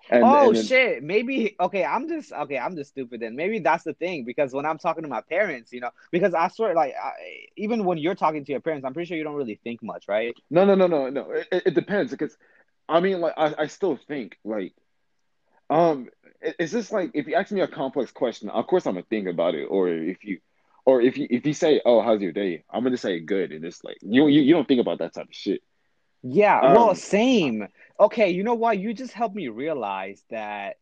and, 0.10 0.24
oh 0.24 0.48
and 0.48 0.56
then- 0.58 0.66
shit. 0.66 1.04
Maybe 1.04 1.56
okay. 1.60 1.84
I'm 1.86 2.08
just 2.10 2.32
okay. 2.32 2.58
I'm 2.58 2.76
just 2.76 2.90
stupid 2.92 3.20
then. 3.22 3.36
Maybe 3.36 3.60
that's 3.60 3.84
the 3.84 3.94
thing 3.94 4.26
because 4.26 4.54
when 4.54 4.66
I'm 4.66 4.78
talking 4.78 5.04
to 5.04 5.10
my 5.10 5.22
parents, 5.22 5.72
you 5.72 5.80
know, 5.80 5.92
because 6.12 6.34
I 6.34 6.48
swear, 6.50 6.74
like, 6.74 6.94
I, 7.02 7.12
even 7.56 7.86
when 7.86 7.98
you're 7.98 8.16
talking 8.16 8.44
to 8.46 8.52
your 8.52 8.62
parents, 8.62 8.86
I'm 8.86 8.94
pretty 8.94 9.08
sure 9.08 9.18
you 9.18 9.24
don't 9.24 9.36
really 9.36 9.60
think 9.64 9.82
much, 9.84 10.06
right? 10.08 10.34
no, 10.50 10.66
no, 10.66 10.76
no, 10.76 10.88
no, 10.88 11.10
no. 11.10 11.32
It, 11.32 11.48
it 11.68 11.74
depends 11.76 12.12
because, 12.12 12.36
I 12.90 13.00
mean, 13.00 13.22
like 13.22 13.34
I, 13.38 13.54
I 13.60 13.68
still 13.68 13.98
think 14.08 14.38
like, 14.44 14.74
um, 15.70 16.10
it- 16.42 16.56
it's 16.60 16.72
just 16.72 16.92
like 16.92 17.12
if 17.14 17.28
you 17.28 17.36
ask 17.36 17.52
me 17.52 17.62
a 17.62 17.68
complex 17.68 18.12
question, 18.12 18.50
of 18.50 18.66
course 18.68 18.86
I'm 18.88 18.94
gonna 18.96 19.06
think 19.10 19.28
about 19.28 19.56
it, 19.56 19.66
or 19.66 19.88
if 19.90 20.24
you. 20.24 20.40
Or 20.86 21.02
if 21.02 21.18
you 21.18 21.28
if 21.30 21.46
you 21.46 21.54
say, 21.54 21.82
"Oh, 21.86 22.02
how's 22.02 22.22
your 22.22 22.32
day?" 22.32 22.64
I'm 22.72 22.84
gonna 22.84 22.98
say 22.98 23.20
good, 23.20 23.52
and 23.52 23.64
it's 23.64 23.84
like 23.84 23.98
you 24.02 24.28
you, 24.28 24.42
you 24.42 24.54
don't 24.54 24.68
think 24.68 24.82
about 24.82 25.00
that 25.00 25.14
type 25.14 25.28
of 25.28 25.36
shit. 25.36 25.62
Yeah. 26.24 26.74
well, 26.74 26.90
Um, 26.90 26.96
same. 26.96 27.68
Okay. 28.00 28.32
You 28.32 28.44
know 28.44 28.56
what? 28.56 28.80
You 28.80 28.94
just 28.94 29.14
helped 29.14 29.36
me 29.36 29.48
realize 29.48 30.24
that 30.30 30.78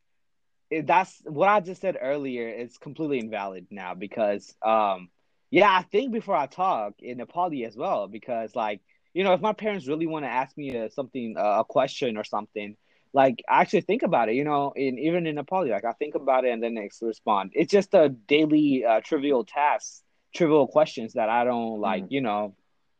it, 0.69 0.87
that's 0.87 1.21
what 1.25 1.49
I 1.49 1.59
just 1.59 1.81
said 1.81 1.97
earlier 1.99 2.49
is 2.49 2.77
completely 2.77 3.19
invalid 3.19 3.67
now 3.71 3.93
because 3.95 4.53
um 4.61 5.09
yeah 5.51 5.71
I 5.71 5.81
think 5.83 6.11
before 6.11 6.35
I 6.35 6.45
talk 6.47 6.93
in 6.99 7.17
Nepali 7.17 7.65
as 7.65 7.75
well 7.75 8.07
because 8.07 8.55
like 8.55 8.81
you 9.13 9.23
know 9.23 9.33
if 9.33 9.41
my 9.41 9.53
parents 9.53 9.87
really 9.87 10.07
want 10.07 10.25
to 10.25 10.29
ask 10.29 10.55
me 10.57 10.77
uh, 10.77 10.89
something 10.89 11.35
uh, 11.37 11.59
a 11.61 11.63
question 11.63 12.17
or 12.17 12.23
something 12.23 12.75
like 13.13 13.41
I 13.49 13.61
actually 13.61 13.81
think 13.81 14.03
about 14.03 14.29
it, 14.29 14.35
you 14.35 14.43
know, 14.43 14.73
in 14.75 14.99
even 14.99 15.25
in 15.27 15.35
Nepali, 15.35 15.69
like 15.69 15.85
I 15.85 15.93
think 15.93 16.15
about 16.15 16.45
it 16.45 16.51
and 16.51 16.61
then 16.61 16.77
I 16.77 16.89
respond. 17.01 17.51
It's 17.55 17.71
just 17.71 17.93
a 17.93 18.09
daily 18.09 18.85
uh, 18.85 19.01
trivial 19.01 19.43
tasks, 19.45 20.03
trivial 20.35 20.67
questions 20.67 21.13
that 21.13 21.29
I 21.29 21.43
don't 21.43 21.79
like, 21.79 22.05
you 22.09 22.21
know, 22.21 22.55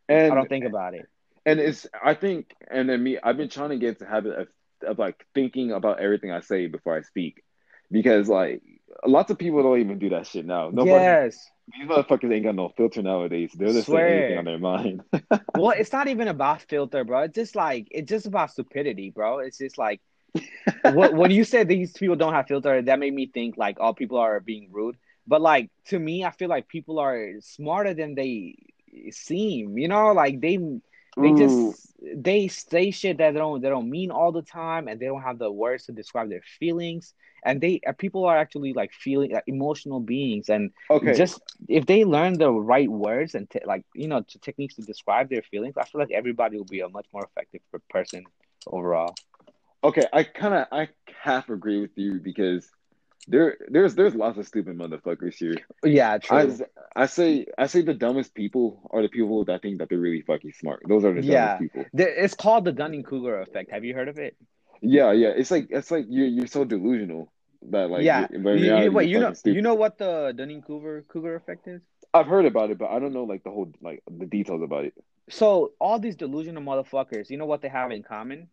and 0.08 0.32
I 0.32 0.36
don't 0.36 0.50
think 0.50 0.66
about 0.66 0.94
it. 0.96 1.06
and 1.46 1.60
it's 1.60 1.88
I 2.04 2.14
think 2.16 2.54
and 2.70 2.90
then 2.90 3.04
me 3.04 3.18
I've 3.22 3.38
been 3.38 3.50
trying 3.50 3.70
to 3.70 3.78
get 3.78 4.00
to 4.00 4.06
habit 4.06 4.34
of, 4.40 4.48
of 4.84 5.00
like 5.00 5.26
thinking 5.36 5.72
about 5.72 6.00
everything 6.00 6.32
I 6.32 6.42
say 6.42 6.68
before 6.68 6.98
I 6.98 7.02
speak 7.02 7.44
because 7.92 8.28
like 8.28 8.62
lots 9.06 9.30
of 9.32 9.38
people 9.38 9.62
don't 9.64 9.80
even 9.80 10.00
do 10.00 10.10
that 10.10 10.28
shit 10.28 10.46
now. 10.46 10.70
Nobody, 10.70 11.04
yes. 11.04 11.38
These 11.72 11.88
motherfuckers 11.88 12.34
ain't 12.34 12.46
got 12.46 12.56
no 12.56 12.70
filter 12.70 13.02
nowadays. 13.02 13.52
They're 13.54 13.74
just 13.74 13.90
saying 13.90 14.08
Swear. 14.08 14.08
anything 14.08 14.38
on 14.38 14.46
their 14.46 14.60
mind. 14.60 15.04
Well, 15.56 15.72
it's 15.78 15.92
not 15.92 16.08
even 16.08 16.28
about 16.28 16.62
filter, 16.64 17.04
bro. 17.04 17.24
It's 17.24 17.36
just 17.36 17.56
like 17.56 17.88
it's 17.92 18.10
just 18.10 18.26
about 18.26 18.52
stupidity, 18.52 19.10
bro. 19.10 19.40
It's 19.40 19.58
just 19.58 19.78
like 19.78 20.02
what, 20.84 21.14
when 21.14 21.32
you 21.32 21.44
said 21.44 21.68
these 21.68 21.94
people 21.94 22.16
don't 22.16 22.34
have 22.34 22.48
filter, 22.48 22.82
that 22.82 23.00
made 23.00 23.14
me 23.14 23.28
think 23.28 23.58
like 23.58 23.80
all 23.80 23.94
people 23.94 24.18
are 24.18 24.40
being 24.40 24.70
rude. 24.72 24.98
But 25.28 25.42
like 25.42 25.70
to 25.88 26.00
me, 26.00 26.24
I 26.24 26.32
feel 26.32 26.50
like 26.50 26.68
people 26.68 27.00
are 27.00 27.34
smarter 27.42 27.94
than 27.94 28.16
they 28.16 28.56
seem. 29.12 29.78
You 29.78 29.88
know, 29.88 30.14
like 30.14 30.40
they 30.42 30.60
they 31.20 31.32
Ooh. 31.32 31.34
just 31.34 31.78
they 32.16 32.48
say 32.48 32.92
shit 32.92 33.18
that 33.18 33.34
they 33.34 33.40
don't 33.40 33.62
they 33.62 33.70
don't 33.70 33.90
mean 33.90 34.12
all 34.12 34.32
the 34.32 34.42
time, 34.42 34.88
and 34.88 35.00
they 35.00 35.06
don't 35.06 35.22
have 35.22 35.40
the 35.40 35.52
words 35.52 35.86
to 35.86 35.92
describe 35.92 36.30
their 36.30 36.44
feelings. 36.60 37.14
And 37.44 37.62
they 37.62 37.82
uh, 37.88 37.94
people 37.94 38.26
are 38.26 38.38
actually 38.38 38.74
like 38.74 38.92
feeling 38.94 39.32
like, 39.34 39.44
emotional 39.48 40.00
beings, 40.00 40.50
and 40.50 40.72
okay. 40.90 41.26
just 41.26 41.42
if 41.68 41.86
they 41.86 42.06
learn 42.06 42.38
the 42.38 42.52
right 42.52 42.90
words 42.90 43.36
and 43.36 43.50
t- 43.50 43.60
like 43.66 43.86
you 43.94 44.08
know 44.08 44.22
t- 44.22 44.40
techniques 44.42 44.76
to 44.76 44.82
describe 44.84 45.30
their 45.30 45.44
feelings, 45.44 45.76
I 45.78 45.86
feel 45.86 46.02
like 46.02 46.12
everybody 46.12 46.58
will 46.58 46.66
be 46.66 46.82
a 46.82 46.90
much 46.90 47.08
more 47.14 47.26
effective 47.26 47.62
person 47.90 48.26
overall. 48.68 49.20
okay, 49.84 50.08
I 50.14 50.24
kind 50.24 50.54
of 50.54 50.68
I 50.72 50.90
half 51.22 51.50
agree 51.50 51.80
with 51.80 51.92
you 51.98 52.20
because 52.20 52.70
there 53.28 53.58
there's 53.68 53.96
there's 53.96 54.16
lots 54.16 54.38
of 54.38 54.48
stupid 54.48 54.78
motherfuckers 54.78 55.36
here. 55.36 55.56
Yeah, 55.84 56.14
I, 56.14 56.18
true. 56.18 56.66
I 56.96 57.06
say 57.06 57.46
I 57.58 57.68
say 57.68 57.82
the 57.82 57.94
dumbest 57.94 58.34
people 58.34 58.90
are 58.92 59.02
the 59.02 59.10
people 59.10 59.44
that 59.46 59.62
think 59.62 59.80
that 59.80 59.90
they're 59.90 60.00
really 60.00 60.22
fucking 60.22 60.54
smart. 60.54 60.84
Those 60.88 61.04
are 61.06 61.14
the 61.14 61.22
Yeah. 61.22 61.58
dumbest 61.58 61.74
people. 61.74 61.86
It's 61.94 62.34
called 62.36 62.66
the 62.66 62.72
Dunning 62.72 63.04
Kruger 63.04 63.40
effect. 63.42 63.72
Have 63.72 63.84
you 63.86 63.94
heard 63.94 64.08
of 64.08 64.18
it? 64.18 64.36
Yeah, 64.82 65.12
yeah. 65.12 65.30
It's 65.30 65.52
like 65.52 65.68
it's 65.70 65.92
like 65.92 66.06
you're 66.10 66.28
you're 66.28 66.48
so 66.48 66.64
delusional 66.64 67.32
that 67.70 67.90
like 67.90 68.04
yeah. 68.04 68.28
You- 68.32 68.40
you- 68.56 68.92
wait, 68.92 69.10
you 69.10 69.20
know 69.20 69.34
stupid. 69.34 69.56
you 69.56 69.62
know 69.62 69.76
what 69.76 69.98
the 69.98 70.34
Dunning 70.36 70.62
Kruger 70.62 71.04
Kruger 71.08 71.36
effect 71.36 71.68
is? 71.68 71.82
I've 72.14 72.26
heard 72.28 72.46
about 72.46 72.72
it, 72.72 72.78
but 72.78 72.90
I 72.90 73.00
don't 73.00 73.14
know 73.14 73.26
like 73.26 73.44
the 73.44 73.52
whole 73.52 73.72
like 73.82 74.02
the 74.10 74.26
details 74.26 74.62
about 74.64 74.86
it. 74.86 74.94
So 75.30 75.74
all 75.80 76.00
these 76.00 76.16
delusional 76.16 76.64
motherfuckers, 76.64 77.30
you 77.30 77.38
know 77.38 77.46
what 77.46 77.62
they 77.62 77.68
have 77.70 77.92
in 77.92 78.02
common? 78.02 78.48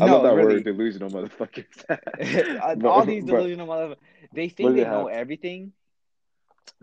I 0.00 0.04
love 0.06 0.22
that 0.24 0.34
really. 0.34 0.54
word, 0.54 0.64
delusional 0.64 1.10
motherfuckers. 1.10 1.66
all 2.84 3.00
But- 3.00 3.06
these 3.06 3.24
but- 3.24 3.32
delusional 3.32 3.66
motherfuckers, 3.66 3.96
they 4.32 4.48
think 4.48 4.70
they 4.70 4.82
they 4.82 4.88
know 4.88 5.08
have? 5.08 5.16
everything 5.16 5.72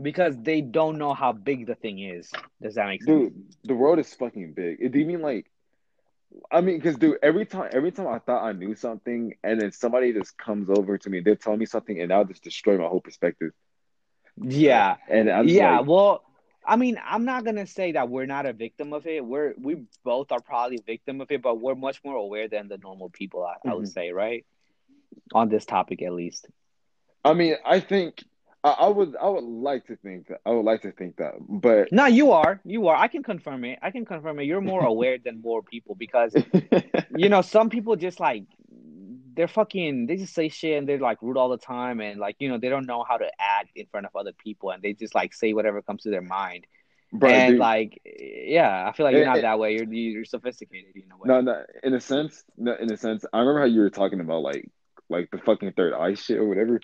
because 0.01 0.37
they 0.37 0.61
don't 0.61 0.97
know 0.97 1.13
how 1.13 1.31
big 1.33 1.65
the 1.67 1.75
thing 1.75 1.99
is. 1.99 2.31
Does 2.61 2.75
that 2.75 2.87
make 2.87 3.03
sense? 3.03 3.31
dude, 3.33 3.43
the 3.63 3.75
world 3.75 3.99
is 3.99 4.13
fucking 4.13 4.53
big. 4.53 4.91
Do 4.91 4.99
you 4.99 5.05
mean 5.05 5.21
like? 5.21 5.47
I 6.49 6.61
mean, 6.61 6.77
because 6.77 6.95
dude, 6.95 7.17
every 7.21 7.45
time, 7.45 7.69
every 7.73 7.91
time 7.91 8.07
I 8.07 8.19
thought 8.19 8.43
I 8.45 8.53
knew 8.53 8.73
something, 8.75 9.33
and 9.43 9.59
then 9.59 9.71
somebody 9.73 10.13
just 10.13 10.37
comes 10.37 10.69
over 10.69 10.97
to 10.97 11.09
me, 11.09 11.19
they're 11.19 11.35
telling 11.35 11.59
me 11.59 11.65
something, 11.65 11.99
and 11.99 12.13
I'll 12.13 12.23
just 12.23 12.43
destroy 12.43 12.77
my 12.77 12.87
whole 12.87 13.01
perspective. 13.01 13.51
Yeah. 14.37 14.95
And 15.09 15.29
I'm 15.29 15.47
Yeah, 15.49 15.79
like, 15.79 15.87
well, 15.87 16.23
I 16.65 16.75
mean, 16.75 16.99
I'm 17.03 17.25
not 17.25 17.43
gonna 17.45 17.65
say 17.67 17.93
that 17.93 18.09
we're 18.09 18.25
not 18.25 18.45
a 18.45 18.53
victim 18.53 18.93
of 18.93 19.05
it. 19.07 19.25
We're 19.25 19.53
we 19.57 19.83
both 20.03 20.31
are 20.31 20.41
probably 20.41 20.77
a 20.77 20.81
victim 20.81 21.21
of 21.21 21.31
it, 21.31 21.41
but 21.41 21.59
we're 21.59 21.75
much 21.75 22.01
more 22.03 22.15
aware 22.15 22.47
than 22.47 22.67
the 22.67 22.77
normal 22.77 23.09
people. 23.09 23.43
I, 23.45 23.55
I 23.71 23.73
would 23.73 23.85
Mhm. 23.85 23.93
say, 23.93 24.11
right? 24.11 24.45
On 25.33 25.49
this 25.49 25.65
topic, 25.65 26.01
at 26.01 26.13
least. 26.13 26.47
I 27.23 27.33
mean, 27.33 27.55
I 27.65 27.79
think 27.79 28.23
I, 28.63 28.71
I 28.71 28.87
would, 28.89 29.15
I 29.15 29.27
would 29.29 29.43
like 29.43 29.85
to 29.87 29.95
think 29.97 30.27
that, 30.27 30.41
I 30.45 30.51
would 30.51 30.65
like 30.65 30.81
to 30.83 30.91
think 30.91 31.17
that, 31.17 31.33
but 31.39 31.89
No, 31.91 32.05
you 32.05 32.31
are. 32.31 32.61
You 32.63 32.87
are. 32.87 32.95
I 32.95 33.07
can 33.07 33.23
confirm 33.23 33.63
it. 33.65 33.79
I 33.81 33.91
can 33.91 34.05
confirm 34.05 34.39
it. 34.39 34.43
You're 34.45 34.61
more 34.61 34.83
aware 34.93 35.17
than 35.17 35.41
more 35.41 35.61
people 35.63 35.95
because 35.95 36.35
you 37.09 37.29
know 37.29 37.41
some 37.41 37.69
people 37.69 37.95
just 37.95 38.19
like 38.19 38.43
they're 39.33 39.47
fucking. 39.47 40.07
They 40.07 40.17
just 40.17 40.33
say 40.33 40.49
shit 40.49 40.77
and 40.77 40.87
they're 40.87 40.99
like 40.99 41.21
rude 41.21 41.37
all 41.37 41.49
the 41.49 41.57
time 41.57 42.01
and 42.01 42.19
like 42.19 42.35
you 42.39 42.49
know 42.49 42.57
they 42.57 42.69
don't 42.69 42.85
know 42.85 43.03
how 43.07 43.17
to 43.17 43.29
act 43.39 43.69
in 43.75 43.85
front 43.87 44.05
of 44.05 44.15
other 44.15 44.33
people 44.33 44.71
and 44.71 44.81
they 44.83 44.93
just 44.93 45.15
like 45.15 45.33
say 45.33 45.53
whatever 45.53 45.81
comes 45.81 46.03
to 46.03 46.09
their 46.09 46.21
mind. 46.21 46.65
bro, 47.13 47.29
and 47.29 47.51
dude, 47.53 47.59
like, 47.59 48.01
yeah, 48.05 48.87
I 48.87 48.93
feel 48.95 49.05
like 49.05 49.13
you're 49.13 49.23
It- 49.23 49.25
not 49.27 49.39
it- 49.39 49.41
that 49.41 49.59
way. 49.59 49.73
You're 49.75 49.91
you're 49.91 50.25
sophisticated 50.25 50.95
in 50.95 51.11
a 51.11 51.17
way. 51.17 51.23
no, 51.25 51.41
no, 51.41 51.63
in 51.83 51.93
a 51.93 51.99
sense, 51.99 52.43
no, 52.57 52.73
in 52.75 52.91
a 52.91 52.95
sense, 52.97 53.25
I 53.33 53.39
remember 53.39 53.59
how 53.59 53.65
you 53.65 53.81
were 53.81 53.89
talking 53.89 54.21
about 54.21 54.41
like, 54.43 54.69
like 55.09 55.29
the 55.31 55.37
fucking 55.39 55.73
third 55.73 55.93
eye 55.93 56.13
shit 56.13 56.37
or 56.37 56.47
whatever. 56.47 56.79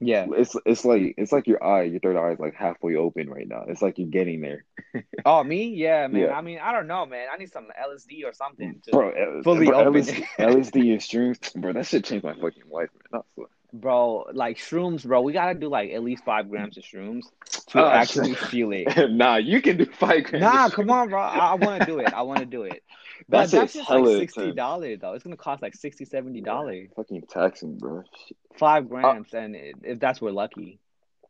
Yeah. 0.00 0.26
It's, 0.30 0.56
it's 0.64 0.84
like, 0.84 1.14
it's 1.18 1.30
like 1.30 1.46
your 1.46 1.62
eye, 1.62 1.82
your 1.82 2.00
third 2.00 2.16
eye 2.16 2.32
is 2.32 2.40
like 2.40 2.54
halfway 2.54 2.96
open 2.96 3.28
right 3.28 3.46
now. 3.46 3.64
It's 3.68 3.82
like 3.82 3.98
you're 3.98 4.08
getting 4.08 4.40
there. 4.40 4.64
Oh, 5.24 5.44
me? 5.44 5.66
Yeah, 5.68 6.06
man. 6.08 6.22
Yeah. 6.22 6.32
I 6.32 6.40
mean, 6.40 6.58
I 6.60 6.72
don't 6.72 6.86
know, 6.88 7.04
man. 7.06 7.28
I 7.32 7.36
need 7.36 7.52
some 7.52 7.66
LSD 7.80 8.24
or 8.24 8.32
something. 8.32 8.80
To, 8.86 8.90
Bro, 8.90 9.10
uh, 9.10 9.42
fully 9.42 9.66
bro, 9.66 9.84
open. 9.84 10.02
LSD, 10.02 10.24
LSD 10.38 10.92
and 10.92 11.00
shrooms, 11.00 11.54
bro, 11.60 11.74
that 11.74 11.86
shit 11.86 12.04
changed 12.06 12.24
my 12.24 12.32
fucking 12.34 12.64
life, 12.70 12.88
man. 13.12 13.22
What- 13.36 13.50
bro, 13.72 14.26
like 14.32 14.56
shrooms, 14.58 15.04
bro. 15.06 15.20
We 15.20 15.32
gotta 15.32 15.54
do 15.54 15.68
like 15.68 15.90
at 15.92 16.02
least 16.02 16.24
five 16.24 16.48
grams 16.50 16.76
of 16.76 16.82
shrooms 16.82 17.22
to 17.68 17.84
Oh, 17.84 17.88
actually 17.92 18.34
feel 18.34 18.72
it. 18.72 19.12
nah, 19.12 19.36
you 19.36 19.62
can 19.62 19.76
do 19.76 19.84
five 19.86 20.24
grams. 20.24 20.42
Nah, 20.42 20.68
come 20.70 20.90
on, 20.90 21.08
bro. 21.08 21.20
I, 21.20 21.50
I 21.50 21.54
want 21.54 21.80
to 21.82 21.86
do 21.86 21.98
it. 22.00 22.12
I 22.12 22.22
want 22.22 22.40
to 22.40 22.46
do 22.46 22.62
it. 22.62 22.82
That 23.28 23.50
But 23.50 23.50
that's 23.50 23.72
just 23.74 23.90
like 23.90 24.06
sixty 24.06 24.52
dollars 24.52 24.98
though. 25.00 25.12
It's 25.12 25.22
gonna 25.24 25.36
cost 25.36 25.62
like 25.62 25.74
60 25.74 26.04
70 26.04 26.40
dollars. 26.40 26.88
Fucking 26.96 27.22
taxing, 27.28 27.76
bro. 27.78 28.02
Shit. 28.26 28.36
Five 28.58 28.84
Uh, 28.84 28.88
grams, 28.88 29.32
and 29.34 29.54
if 29.82 30.00
that's 30.00 30.20
we're 30.20 30.30
lucky, 30.32 30.80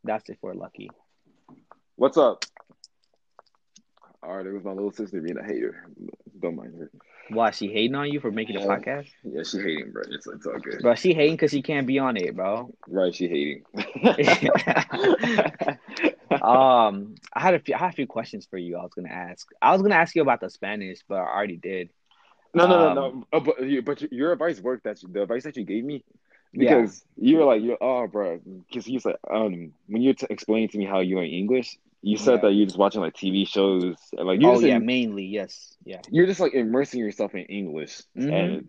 that's 0.04 0.28
if 0.30 0.38
we're 0.42 0.54
lucky. 0.54 0.90
What's 1.97 2.16
up? 2.16 2.44
All 4.23 4.37
right, 4.37 4.47
it 4.47 4.52
was 4.52 4.64
my 4.64 4.73
little 4.73 4.92
sister 4.92 5.20
being 5.20 5.38
a 5.38 5.44
hater. 5.44 5.87
Don't 6.40 6.56
mind 6.56 6.75
her. 6.78 6.90
Why 7.30 7.50
she 7.52 7.68
hating 7.68 7.94
on 7.94 8.11
you 8.11 8.20
for 8.20 8.30
making 8.30 8.56
a 8.56 8.61
Yeah. 8.61 8.66
podcast, 8.66 9.09
Yeah, 9.25 9.42
she 9.44 9.59
hating, 9.59 9.92
bro. 9.92 10.02
It's, 10.11 10.26
it's 10.26 10.47
all 10.47 10.59
good. 10.59 10.80
bro? 10.82 10.94
She 10.94 11.14
hating 11.14 11.37
because 11.37 11.50
she 11.52 11.62
can't 11.62 11.87
be 11.87 11.99
on 11.99 12.16
it, 12.16 12.35
bro. 12.37 12.75
Right, 12.88 13.14
she 13.14 13.28
hating. 13.28 13.62
Um, 16.42 17.14
I 17.32 17.40
had 17.40 17.54
a 17.54 17.59
few. 17.61 17.75
I 17.75 17.78
had 17.78 17.90
a 17.90 17.97
few 17.97 18.06
questions 18.06 18.47
for 18.47 18.59
you. 18.59 18.76
I 18.76 18.82
was 18.82 18.92
gonna 18.94 19.09
ask. 19.11 19.49
I 19.61 19.73
was 19.73 19.82
gonna 19.82 19.94
ask 19.94 20.14
you 20.14 20.23
about 20.23 20.40
the 20.40 20.50
Spanish, 20.50 21.00
but 21.09 21.16
I 21.16 21.26
already 21.26 21.56
did. 21.56 21.90
no, 22.54 22.66
no, 22.66 22.78
no, 22.88 22.94
no. 22.94 23.04
um, 23.06 23.26
Oh, 23.32 23.40
but 23.40 23.62
you, 23.62 23.82
but 23.82 24.11
your 24.12 24.32
advice 24.32 24.61
worked. 24.61 24.85
That 24.85 25.02
you, 25.02 25.09
the 25.12 25.23
advice 25.23 25.44
that 25.44 25.56
you 25.56 25.64
gave 25.64 25.85
me, 25.85 26.04
Yeah. 26.52 26.80
because 26.80 27.04
you 27.16 27.37
were 27.38 27.44
like, 27.44 27.62
you're, 27.62 27.78
oh, 27.80 28.06
bro, 28.09 28.40
because 28.68 28.88
you 28.88 28.99
said, 29.00 29.16
um, 29.30 29.73
when 29.87 30.02
you 30.02 30.14
t- 30.14 30.26
explaining 30.30 30.68
to 30.70 30.78
me 30.78 30.85
how 30.85 31.00
you 31.00 31.18
in 31.18 31.26
English, 31.26 31.76
you 32.02 32.16
said 32.16 32.37
Yeah. 32.37 32.49
that 32.49 32.52
you're 32.52 32.66
just 32.66 32.78
watching 32.78 33.00
like 33.02 33.14
TV 33.14 33.47
shows, 33.47 33.97
and 34.16 34.26
like 34.26 34.40
you're 34.40 34.52
Oh 34.54 34.59
yeah, 34.61 34.76
in- 34.76 34.87
mainly 34.87 35.25
yes, 35.25 35.76
yeah. 35.85 36.00
you're 36.11 36.26
just 36.26 36.40
like 36.40 36.54
immersing 36.54 37.00
yourself 37.00 37.35
in 37.35 37.42
English, 37.44 38.00
Mhm. 38.16 38.32
and 38.32 38.68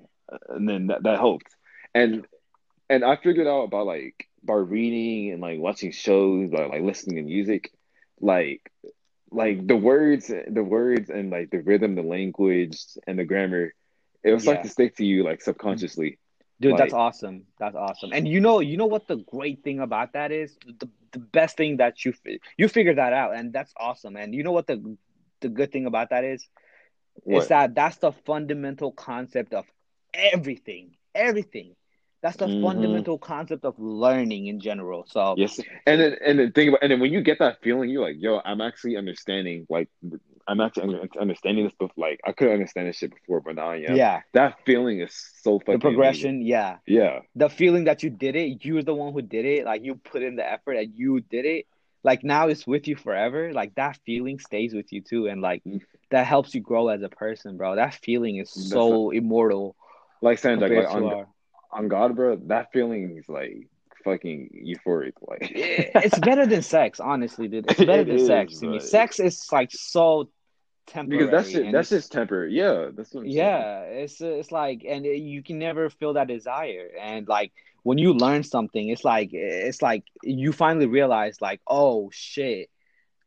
and 0.49 0.69
then 0.69 0.87
that, 0.87 1.03
that 1.03 1.19
helped. 1.19 1.55
And 1.95 2.25
and 2.89 3.03
I 3.03 3.15
figured 3.15 3.47
out 3.47 3.63
about 3.63 3.85
like 3.85 4.27
by 4.43 4.55
reading 4.55 5.31
and 5.31 5.41
like 5.41 5.59
watching 5.59 5.91
shows, 5.91 6.49
by 6.51 6.65
like 6.65 6.81
listening 6.81 7.17
to 7.17 7.23
music, 7.23 7.71
like 8.19 8.71
like 9.31 9.65
the 9.67 9.75
words, 9.75 10.27
the 10.27 10.63
words 10.63 11.09
and 11.09 11.29
like 11.31 11.49
the 11.51 11.59
rhythm, 11.59 11.95
the 11.95 12.01
language, 12.03 12.77
and 13.07 13.17
the 13.17 13.25
grammar, 13.25 13.73
it 14.23 14.33
was 14.33 14.45
Yeah. 14.45 14.61
to 14.63 14.69
stick 14.69 14.95
to 14.97 15.05
you 15.05 15.23
like 15.23 15.41
subconsciously. 15.41 16.19
Dude, 16.59 16.77
that's 16.77 16.93
awesome. 16.93 17.45
That's 17.59 17.75
awesome. 17.75 18.11
And 18.13 18.27
you 18.27 18.39
know, 18.39 18.59
you 18.59 18.77
know 18.77 18.85
what 18.85 19.07
the 19.07 19.17
great 19.17 19.63
thing 19.63 19.79
about 19.79 20.13
that 20.13 20.31
is? 20.31 20.57
The, 20.65 20.89
the 21.11 21.19
best 21.19 21.57
thing 21.57 21.77
that 21.77 22.05
you 22.05 22.13
you 22.57 22.67
figured 22.67 22.97
that 22.97 23.13
out, 23.13 23.35
and 23.35 23.51
that's 23.51 23.73
awesome. 23.77 24.15
And 24.15 24.33
you 24.35 24.43
know 24.43 24.51
what 24.51 24.67
the 24.67 24.97
the 25.41 25.49
good 25.49 25.71
thing 25.71 25.85
about 25.85 26.09
that 26.11 26.23
is? 26.23 26.47
What? 27.23 27.39
It's 27.39 27.47
that 27.47 27.73
that's 27.75 27.97
the 27.97 28.11
fundamental 28.11 28.91
concept 28.91 29.53
of 29.53 29.65
everything. 30.13 30.95
Everything. 31.15 31.75
That's 32.21 32.37
the 32.37 32.45
Mhm. 32.45 32.61
fundamental 32.61 33.17
concept 33.17 33.65
of 33.65 33.79
learning 33.79 34.45
in 34.47 34.59
general. 34.59 35.05
So 35.07 35.35
Yes, 35.37 35.59
and 35.87 35.99
then 35.99 36.17
and 36.23 36.37
then 36.39 36.51
think 36.51 36.69
about 36.69 36.83
and 36.83 36.91
then 36.91 36.99
when 36.99 37.11
you 37.11 37.21
get 37.21 37.39
that 37.39 37.61
feeling, 37.61 37.89
you're 37.89 38.03
like, 38.03 38.17
yo, 38.19 38.39
I'm 38.45 38.61
actually 38.61 38.95
understanding. 38.95 39.65
Like, 39.69 39.89
I'm 40.47 40.61
actually 40.61 40.99
understanding 41.19 41.63
this, 41.65 41.73
but 41.79 41.91
like 41.97 42.19
I 42.23 42.31
couldn't 42.31 42.53
understand 42.53 42.87
this 42.87 42.97
shit 42.97 43.11
before, 43.11 43.41
but 43.41 43.55
now 43.55 43.71
I 43.71 43.77
am. 43.77 43.95
yeah, 43.95 44.21
That 44.33 44.59
feeling 44.65 44.99
is 45.01 45.13
so 45.41 45.59
fucking 45.59 45.73
the 45.73 45.79
progression. 45.79 46.41
Yeah, 46.41 46.77
amazing. 46.87 46.95
Yeah. 46.95 47.19
the 47.35 47.49
feeling 47.49 47.85
that 47.85 48.03
you 48.03 48.09
did 48.11 48.35
it, 48.35 48.63
you're 48.65 48.83
the 48.83 48.93
one 48.93 49.13
who 49.13 49.21
did 49.23 49.45
it. 49.45 49.65
Like 49.65 49.83
you 49.83 49.95
put 49.95 50.21
in 50.21 50.35
the 50.35 50.47
effort 50.49 50.73
and 50.73 50.93
you 50.95 51.21
did 51.21 51.45
it. 51.45 51.65
Like 52.03 52.23
now 52.23 52.47
it's 52.47 52.65
with 52.67 52.87
you 52.87 52.95
forever. 52.95 53.51
Like 53.53 53.73
that 53.75 53.97
feeling 54.05 54.37
stays 54.39 54.73
with 54.75 54.91
you 54.93 55.01
too, 55.01 55.25
and 55.27 55.41
like 55.41 55.63
Mm. 55.63 55.81
that 56.11 56.27
helps 56.27 56.53
you 56.53 56.61
grow 56.61 56.89
as 56.89 57.01
a 57.01 57.09
person, 57.09 57.57
bro. 57.57 57.75
That 57.75 57.95
feeling 57.95 58.37
is 58.37 58.53
That's 58.53 58.69
so 58.69 59.09
immortal 59.11 59.75
Like 60.21 60.37
saying 60.37 60.59
like, 60.59 60.87
on. 60.87 61.25
On 61.71 61.87
God, 61.87 62.15
bro, 62.15 62.35
that 62.47 62.71
feeling 62.73 63.17
is 63.17 63.27
like 63.29 63.67
fucking 64.03 64.63
euphoric. 64.67 65.13
Like 65.21 65.51
it's 65.55 66.19
better 66.19 66.45
than 66.45 66.61
sex, 66.61 66.99
honestly, 66.99 67.47
dude. 67.47 67.69
It's 67.69 67.79
better 67.91 68.01
It 68.01 68.05
than 68.07 68.15
is, 68.17 68.27
sex 68.27 68.59
to 68.59 68.67
me. 68.67 68.79
Sex 68.79 69.19
is 69.19 69.45
like 69.51 69.69
so 69.71 70.29
temporary. 70.87 71.25
because 71.25 71.31
that's 71.31 71.51
just, 71.51 71.63
and 71.65 71.73
that's 71.73 71.89
just 71.89 72.11
temporary. 72.11 72.53
Yeah, 72.53 72.89
that's 72.95 73.13
what 73.13 73.21
I'm 73.21 73.27
saying. 73.27 73.35
yeah, 73.37 73.81
it's 73.81 74.19
it's 74.21 74.51
like, 74.51 74.83
and 74.87 75.05
it, 75.05 75.17
you 75.19 75.43
can 75.43 75.59
never 75.59 75.89
feel 75.89 76.13
that 76.13 76.27
desire. 76.27 76.89
And 76.99 77.27
like 77.27 77.51
when 77.83 77.97
you 77.97 78.13
learn 78.13 78.43
something, 78.43 78.89
it's 78.89 79.03
like 79.05 79.29
it's 79.33 79.81
like 79.81 80.03
you 80.23 80.51
finally 80.51 80.87
realize, 80.87 81.39
like, 81.41 81.61
oh 81.67 82.09
shit, 82.11 82.69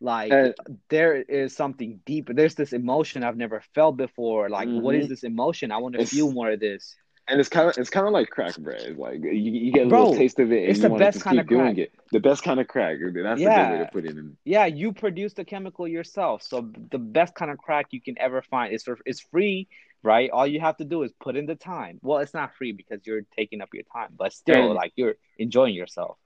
like 0.00 0.32
And 0.32 0.54
there 0.90 1.16
is 1.16 1.54
something 1.56 2.00
deeper. 2.04 2.34
There's 2.34 2.54
this 2.56 2.72
emotion 2.72 3.22
I've 3.24 3.36
never 3.36 3.62
felt 3.74 3.96
before. 3.96 4.48
Like, 4.50 4.68
what 4.68 4.94
is 4.94 5.06
Mhm. 5.06 5.08
this 5.08 5.22
emotion? 5.24 5.70
I 5.72 5.78
want 5.78 5.94
to 5.94 6.04
feel 6.06 6.30
more 6.32 6.50
of 6.50 6.60
this. 6.60 6.94
And 7.28 7.40
it's 7.40 7.48
kind 7.48 7.68
of 7.68 7.78
it's 7.78 7.90
kind 7.90 8.06
of 8.06 8.12
like 8.12 8.28
crack 8.30 8.56
bread. 8.58 8.96
Like 8.98 9.22
you, 9.22 9.30
you 9.32 9.72
get 9.72 9.86
a 9.86 9.88
Bro, 9.88 10.00
little 10.00 10.14
taste 10.16 10.38
of 10.40 10.52
it, 10.52 10.60
and 10.62 10.68
it's 10.70 10.78
you 10.78 10.82
the 10.82 10.88
want 10.90 11.00
to 11.00 11.04
best 11.06 11.14
just 11.16 11.24
kind 11.24 11.36
keep 11.36 11.44
of 11.44 11.48
doing 11.48 11.74
crack. 11.74 11.78
it. 11.78 11.92
The 12.12 12.20
best 12.20 12.42
kind 12.42 12.60
of 12.60 12.68
crack. 12.68 12.98
That's 13.00 13.10
a 13.10 13.14
good 13.14 13.24
way 13.34 13.40
Yeah. 13.42 13.78
to 13.84 13.90
put 13.92 14.04
it. 14.04 14.10
In. 14.16 14.36
Yeah, 14.44 14.66
you 14.66 14.92
produce 14.92 15.32
the 15.34 15.44
chemical 15.44 15.88
yourself. 15.88 16.42
So 16.42 16.70
the 16.90 16.98
best 16.98 17.34
kind 17.34 17.50
of 17.50 17.58
crack 17.58 17.86
you 17.90 18.00
can 18.00 18.18
ever 18.18 18.42
find 18.42 18.74
is 18.74 18.82
for 18.84 18.98
it's 19.06 19.20
free, 19.20 19.68
right? 20.02 20.30
All 20.30 20.46
you 20.46 20.60
have 20.60 20.76
to 20.78 20.84
do 20.84 21.02
is 21.02 21.12
put 21.18 21.36
in 21.36 21.46
the 21.46 21.54
time. 21.54 21.98
Well, 22.02 22.18
it's 22.18 22.34
not 22.34 22.54
free 22.56 22.72
because 22.72 23.00
you're 23.06 23.22
taking 23.36 23.60
up 23.62 23.70
your 23.72 23.84
time, 23.92 24.10
but 24.16 24.32
still, 24.32 24.66
And- 24.66 24.74
like 24.74 24.92
you're 24.96 25.14
enjoying 25.38 25.74
yourself. 25.74 26.18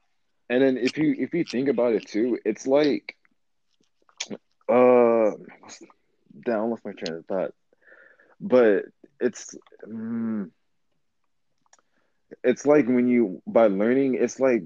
And 0.50 0.62
then 0.62 0.78
if 0.78 0.96
you 0.98 1.14
if 1.18 1.32
you 1.34 1.44
think 1.44 1.68
about 1.68 1.92
it 1.92 2.06
too, 2.08 2.38
it's 2.44 2.66
like, 2.66 3.14
uh, 4.68 5.30
damn, 6.44 6.60
I 6.60 6.64
lost 6.64 6.84
my 6.84 6.92
train 6.92 7.18
of 7.18 7.26
thought. 7.26 7.52
But 8.40 8.84
it's, 9.20 9.54
mm, 9.86 10.50
it's 12.44 12.66
like 12.66 12.86
when 12.86 13.08
you 13.08 13.42
by 13.46 13.66
learning, 13.68 14.14
it's 14.14 14.38
like 14.40 14.62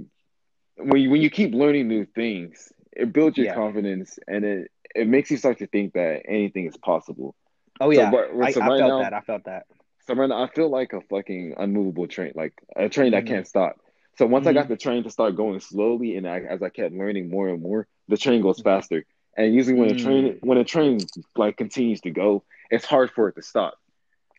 when 0.77 1.01
you 1.01 1.11
when 1.11 1.21
you 1.23 1.31
keep 1.31 1.55
learning 1.55 1.89
new 1.89 2.05
things, 2.05 2.73
it 2.93 3.13
builds 3.13 3.37
your 3.37 3.47
Yeah. 3.47 3.55
confidence 3.55 4.19
and 4.27 4.45
it 4.45 4.71
it 4.95 5.09
makes 5.09 5.31
you 5.31 5.37
start 5.39 5.59
to 5.59 5.67
think 5.67 5.95
that 5.95 6.23
anything 6.29 6.67
is 6.67 6.77
possible. 6.77 7.35
Oh 7.81 7.91
So, 7.93 8.01
yeah, 8.01 8.11
but- 8.11 8.31
I, 8.43 8.51
so 8.53 8.61
I 8.61 8.69
right 8.69 8.79
felt 8.81 8.91
now- 8.91 8.99
that. 9.03 9.15
I 9.15 9.21
felt 9.21 9.45
that. 9.45 9.67
So 10.07 10.15
right 10.15 10.29
now, 10.29 10.43
I 10.43 10.49
feel 10.49 10.69
like 10.69 10.93
a 10.93 11.01
fucking 11.01 11.55
unmovable 11.57 12.09
train, 12.09 12.33
like 12.35 12.53
a 12.77 12.89
train 12.89 13.13
that 13.13 13.25
Mhm. 13.25 13.29
can't 13.29 13.47
stop. 13.47 13.77
So 14.19 14.27
once 14.27 14.47
I 14.47 14.51
Mhm. 14.51 14.55
got 14.55 14.69
the 14.69 14.77
train 14.77 15.05
to 15.05 15.11
start 15.11 15.37
going 15.37 15.61
slowly, 15.61 16.17
and 16.17 16.29
I, 16.29 16.41
as 16.41 16.61
I 16.63 16.69
kept 16.71 16.93
learning 16.95 17.31
more 17.31 17.49
and 17.49 17.63
more, 17.63 17.87
the 18.09 18.17
train 18.17 18.43
goes 18.43 18.61
faster. 18.61 19.05
And 19.37 19.55
usually 19.55 19.79
when 19.79 19.91
a 19.91 19.95
train 19.95 20.35
Mm. 20.35 20.39
when 20.43 20.59
a 20.59 20.65
train 20.65 20.99
like 21.37 21.57
continues 21.57 22.01
to 22.03 22.11
go, 22.11 22.43
it's 22.71 22.85
hard 22.85 23.11
for 23.13 23.29
it 23.29 23.37
to 23.37 23.43
stop. 23.43 23.75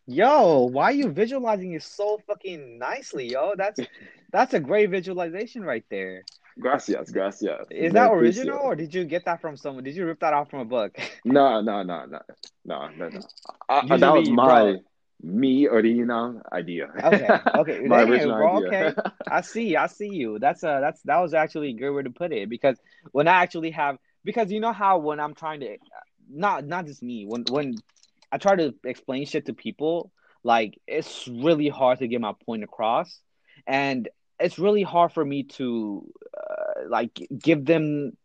Yo, 0.06 0.66
why 0.66 0.86
are 0.86 0.92
you 0.94 1.10
visualizing 1.12 1.74
it 1.74 1.84
so 1.84 2.20
fucking 2.28 2.78
nicely, 2.78 3.28
yo? 3.32 3.54
That's 3.56 3.80
that's 4.32 4.54
a 4.54 4.60
great 4.60 4.90
visualization 4.90 5.64
right 5.64 5.86
there. 5.90 6.24
Gracias, 6.60 7.12
gracias. 7.12 7.68
Is 7.72 7.94
that 7.94 8.12
original 8.12 8.60
or 8.60 8.76
did 8.76 8.94
you 8.94 9.06
get 9.06 9.26
that 9.26 9.42
from 9.42 9.58
someone? 9.58 9.84
Did 9.84 9.96
you 9.96 10.06
rip 10.06 10.20
that 10.20 10.34
off 10.34 10.50
from 10.50 10.60
a 10.60 10.66
book? 10.66 10.98
No, 11.26 11.62
no, 11.62 11.84
no, 11.84 12.06
no, 12.06 12.20
no, 12.66 12.90
no, 12.98 13.10
no. 13.10 13.22
I, 13.70 13.82
Usually, 13.82 13.98
that 14.00 14.14
was 14.14 14.30
my 14.30 14.74
bro. 14.74 14.80
me 15.22 15.68
original 15.68 16.42
idea. 16.52 16.90
Okay, 17.04 17.40
okay, 17.56 17.80
my 17.82 18.04
damn, 18.06 18.10
original 18.10 18.38
bro, 18.38 18.58
idea. 18.58 18.68
okay. 18.68 18.94
I 19.30 19.42
see, 19.42 19.76
I 19.76 19.88
see 19.88 20.10
you. 20.10 20.40
That's 20.40 20.64
a 20.64 20.80
that's 20.82 21.02
that 21.04 21.20
was 21.20 21.34
actually 21.34 21.70
a 21.70 21.74
good 21.74 21.92
way 21.92 22.04
to 22.04 22.10
put 22.12 22.32
it 22.34 22.50
because 22.50 22.78
when 23.12 23.28
I 23.28 23.42
actually 23.44 23.72
have 23.72 23.98
because 24.24 24.52
you 24.52 24.60
know 24.60 24.74
how 24.74 25.00
when 25.00 25.20
I'm 25.20 25.34
trying 25.34 25.62
to 25.62 25.78
not 26.30 26.66
not 26.66 26.86
just 26.86 27.02
me 27.04 27.26
when 27.26 27.44
when 27.50 27.76
I 28.34 28.38
try 28.38 28.56
to 28.56 28.74
explain 28.94 29.26
shit 29.26 29.46
to 29.46 29.54
people 29.54 30.12
like 30.44 30.72
it's 30.88 31.28
really 31.28 31.70
hard 31.80 32.00
to 32.00 32.08
get 32.08 32.20
my 32.20 32.34
point 32.46 32.64
across 32.70 33.10
and 33.68 34.10
it's 34.40 34.58
really 34.66 34.84
hard 34.84 35.12
for 35.14 35.24
me 35.34 35.44
to 35.60 35.68
uh, 36.42 36.90
like 36.90 37.14
give 37.50 37.62
them 37.72 38.18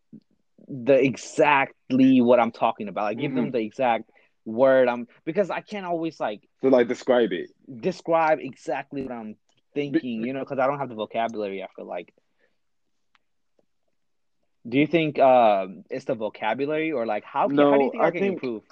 the 0.66 0.96
exactly 1.10 2.20
what 2.28 2.38
I'm 2.40 2.50
talking 2.64 2.88
about 2.88 3.04
like 3.10 3.18
give 3.24 3.34
them 3.34 3.50
the 3.50 3.58
exact 3.70 4.04
word 4.44 4.88
I'm 4.88 5.06
because 5.24 5.48
I 5.50 5.60
can't 5.60 5.86
always 5.92 6.18
like 6.26 6.40
to 6.62 6.70
like 6.70 6.88
describe 6.88 7.32
it. 7.32 7.50
describe 7.90 8.38
exactly 8.40 9.02
what 9.02 9.12
I'm 9.12 9.36
thinking, 9.74 10.24
you 10.26 10.32
know, 10.32 10.40
because 10.40 10.58
I 10.58 10.66
don't 10.66 10.78
have 10.78 10.88
the 10.88 10.94
vocabulary. 11.04 11.62
I 11.62 11.68
feel 11.76 11.86
like. 11.86 12.12
Do 14.68 14.76
you 14.78 14.86
think 14.86 15.18
uh, 15.18 15.66
it's 15.88 16.04
the 16.04 16.14
vocabulary, 16.14 16.92
or 16.92 17.06
like 17.06 17.24
how 17.24 17.48
can, 17.48 17.56
how 17.58 17.76
do 17.76 17.84
you 17.84 17.84
No, 17.86 17.90
think 17.92 18.02
I, 18.02 18.06
I 18.06 18.10
can 18.10 18.20
think- 18.20 18.34
improve? 18.34 18.62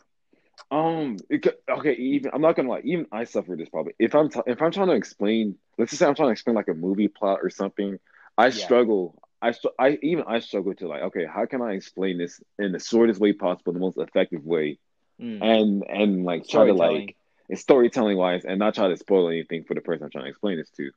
Um. 0.71 1.17
it 1.31 1.47
okay. 1.69 1.93
Even 1.95 2.31
I'm 2.35 2.41
not 2.41 2.57
gonna 2.57 2.69
lie. 2.71 2.81
Even 2.85 3.07
I 3.13 3.25
suffer 3.25 3.57
this 3.57 3.69
problem. 3.69 3.95
If 3.99 4.15
I'm 4.15 4.29
t- 4.31 4.41
if 4.47 4.61
I'm 4.63 4.73
trying 4.73 4.89
to 4.89 4.95
explain, 4.95 5.57
let's 5.79 5.91
just 5.91 6.01
say 6.01 6.07
I'm 6.07 6.15
trying 6.15 6.29
to 6.29 6.33
explain 6.33 6.57
like 6.57 6.69
a 6.69 6.75
movie 6.75 7.09
plot 7.09 7.41
or 7.43 7.51
something, 7.51 7.99
I 8.37 8.51
Yeah. 8.51 8.51
struggle. 8.51 9.23
I 9.43 9.53
I 9.79 9.99
even 10.03 10.25
I 10.27 10.41
struggle 10.41 10.75
to 10.75 10.89
like, 10.89 11.03
okay, 11.05 11.27
how 11.27 11.47
can 11.47 11.63
I 11.63 11.73
explain 11.73 12.19
this 12.19 12.41
in 12.59 12.73
the 12.73 12.79
shortest 12.81 13.21
way 13.21 13.33
possible, 13.33 13.73
the 13.73 13.81
most 13.81 13.99
effective 13.99 14.45
way, 14.45 14.79
Mm. 15.21 15.41
and 15.41 15.85
and 15.89 16.25
like 16.25 16.47
try 16.49 16.65
to 16.65 16.75
like 16.75 17.17
it's 17.49 17.63
storytelling 17.63 18.17
wise, 18.19 18.45
and 18.45 18.59
not 18.59 18.75
try 18.75 18.89
to 18.89 18.97
spoil 18.97 19.29
anything 19.29 19.65
for 19.65 19.75
the 19.75 19.81
person 19.81 20.05
I'm 20.05 20.11
trying 20.11 20.25
to 20.25 20.31
explain 20.31 20.59
this 20.59 20.71
to. 20.73 20.91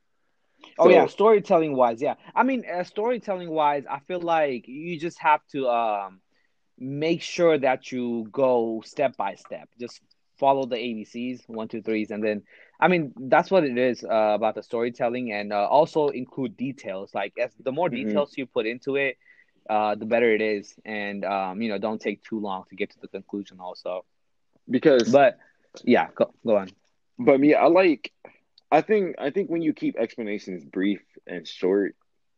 Oh 0.78 0.90
yeah, 0.90 1.06
storytelling 1.06 1.76
wise, 1.76 2.02
yeah. 2.02 2.16
I 2.36 2.44
mean, 2.44 2.64
uh, 2.66 2.84
storytelling 2.84 3.50
wise, 3.50 3.86
I 3.90 4.00
feel 4.00 4.22
like 4.22 4.68
you 4.68 5.00
just 5.00 5.20
have 5.20 5.42
to 5.52 5.68
um 5.70 6.22
make 6.80 7.22
sure 7.22 7.58
that 7.58 7.92
you 7.92 8.28
go 8.32 8.82
step 8.86 9.18
by 9.18 9.36
step. 9.36 9.70
Just 9.80 10.02
follow 10.38 10.66
the 10.66 10.78
ABCs, 10.78 11.44
one, 11.48 11.68
two, 11.68 11.82
threes, 11.82 12.12
and 12.12 12.24
then 12.24 12.44
I 12.80 12.88
mean 12.88 13.14
that's 13.18 13.52
what 13.52 13.64
it 13.64 13.78
is 13.78 14.04
uh, 14.04 14.34
about 14.36 14.56
the 14.56 14.64
storytelling, 14.64 15.32
and 15.32 15.54
uh, 15.54 15.68
also 15.68 16.10
include 16.10 16.58
details. 16.58 17.14
Like 17.14 17.34
as 17.40 17.54
the 17.64 17.72
more 17.72 17.90
Mhm. 17.90 17.90
details 17.90 18.34
you 18.38 18.46
put 18.48 18.66
into 18.66 18.96
it, 18.96 19.18
uh, 19.70 19.96
the 19.96 20.06
better 20.06 20.34
it 20.34 20.42
is, 20.42 20.76
and 20.86 21.24
um, 21.26 21.62
you 21.62 21.70
know, 21.70 21.78
don't 21.78 22.02
take 22.02 22.24
too 22.24 22.40
long 22.40 22.64
to 22.70 22.76
get 22.76 22.92
to 22.92 23.00
the 23.02 23.08
conclusion. 23.08 23.60
Also, 23.60 24.06
Because 24.70 25.08
but 25.08 25.38
yeah, 25.84 26.08
go 26.16 26.34
go 26.46 26.58
on. 26.58 26.70
But 27.18 27.40
me, 27.40 27.54
I 27.54 27.66
like. 27.68 28.12
I 28.72 28.82
think 28.82 29.16
I 29.20 29.30
think 29.32 29.50
when 29.50 29.62
you 29.62 29.74
keep 29.74 29.98
explanations 29.98 30.66
brief 30.66 31.02
and 31.28 31.48
short, 31.48 31.96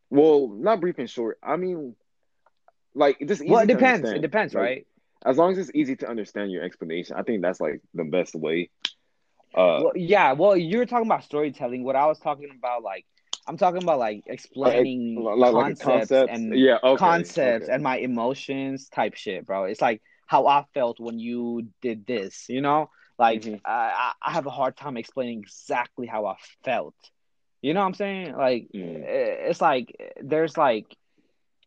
well, 0.09 0.47
not 0.49 0.79
brief 0.81 0.97
and 0.99 1.09
short. 1.09 1.37
I 1.43 1.55
mean, 1.57 1.95
like 2.95 3.17
just 3.19 3.41
easy 3.41 3.51
Well, 3.51 3.61
it 3.63 3.67
depends. 3.67 4.09
It 4.09 4.21
depends, 4.21 4.53
Like, 4.53 4.61
right? 4.61 4.87
As 5.25 5.37
long 5.37 5.51
as 5.51 5.57
it's 5.57 5.71
easy 5.75 5.95
to 5.97 6.09
understand 6.09 6.51
your 6.51 6.63
explanation, 6.63 7.15
I 7.15 7.23
think 7.23 7.41
that's 7.41 7.61
like 7.61 7.81
the 7.93 8.03
best 8.03 8.35
way. 8.35 8.69
Uh, 9.53 9.81
well, 9.83 9.91
yeah. 9.95 10.33
Well, 10.33 10.57
you're 10.57 10.85
talking 10.85 11.05
about 11.07 11.23
storytelling. 11.23 11.83
What 11.83 11.95
I 11.95 12.05
was 12.07 12.19
talking 12.19 12.49
about, 12.57 12.83
like, 12.83 13.05
I'm 13.47 13.57
talking 13.57 13.83
about 13.83 13.99
like 13.99 14.23
explaining 14.27 15.15
like, 15.21 15.37
like 15.37 15.51
a 15.51 15.53
concepts 15.53 15.83
concept. 15.83 16.31
and 16.31 16.55
yeah, 16.57 16.77
okay, 16.83 16.97
concepts 16.97 17.65
okay. 17.65 17.73
and 17.73 17.83
my 17.83 17.97
emotions 17.97 18.89
type 18.89 19.15
shit, 19.15 19.45
bro. 19.45 19.65
It's 19.65 19.81
like 19.81 20.01
how 20.27 20.47
I 20.47 20.65
felt 20.73 20.99
when 20.99 21.19
you 21.19 21.67
did 21.81 22.05
this. 22.05 22.45
You 22.49 22.61
know, 22.61 22.89
like 23.19 23.41
Mhm. 23.43 23.61
I, 23.65 24.13
I 24.21 24.31
have 24.31 24.45
a 24.45 24.51
hard 24.51 24.77
time 24.77 24.97
explaining 24.97 25.39
exactly 25.39 26.07
how 26.07 26.25
I 26.25 26.35
felt. 26.63 26.95
You 27.61 27.73
know 27.73 27.81
what 27.81 27.87
I'm 27.87 27.93
saying? 27.93 28.35
Like 28.35 28.69
Mm. 28.73 29.03
it's 29.03 29.61
like 29.61 29.95
there's 30.21 30.57
like 30.57 30.85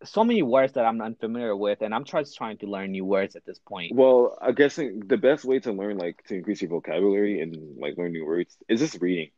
so 0.04 0.24
many 0.24 0.42
words 0.42 0.72
that 0.74 0.84
I'm 0.84 1.00
unfamiliar 1.00 1.56
with, 1.56 1.82
and 1.82 1.94
I'm 1.94 2.04
just 2.04 2.36
trying 2.36 2.58
to 2.58 2.66
learn 2.66 2.92
new 2.92 3.04
words 3.04 3.36
at 3.36 3.44
this 3.44 3.58
point. 3.58 3.94
Well, 3.94 4.38
I 4.40 4.52
guess 4.52 4.76
the 4.76 5.18
best 5.20 5.44
way 5.44 5.58
to 5.60 5.72
learn, 5.72 5.96
like, 5.98 6.22
to 6.28 6.34
increase 6.34 6.62
your 6.62 6.70
vocabulary 6.70 7.40
and 7.40 7.78
like 7.78 7.96
learn 7.96 8.12
new 8.12 8.24
words, 8.26 8.56
is 8.68 8.80
just 8.80 9.00
reading. 9.00 9.30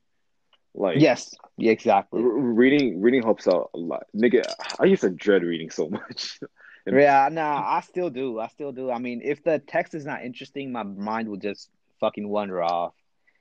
Like, 0.75 0.99
Yes, 1.01 1.35
yeah, 1.57 1.73
exactly. 1.73 2.23
r- 2.23 2.29
reading 2.29 3.01
reading 3.01 3.23
helps 3.23 3.49
out 3.49 3.71
a 3.75 3.79
lot. 3.79 4.05
Nigga, 4.15 4.43
I 4.79 4.85
used 4.85 5.03
to 5.03 5.11
dread 5.11 5.43
reading 5.43 5.71
so 5.71 5.89
much. 5.99 6.39
Yeah, 6.87 7.29
no, 7.33 7.43
I 7.43 7.81
still 7.81 8.11
do. 8.11 8.39
I 8.39 8.49
still 8.49 8.73
do. 8.73 8.91
I 8.91 8.99
mean, 8.99 9.21
if 9.25 9.43
the 9.43 9.59
text 9.59 9.95
is 9.95 10.05
not 10.05 10.23
interesting, 10.23 10.71
my 10.73 10.83
mind 10.83 11.29
will 11.29 11.39
just 11.39 11.71
fucking 12.01 12.29
wander 12.29 12.63
off. 12.63 12.93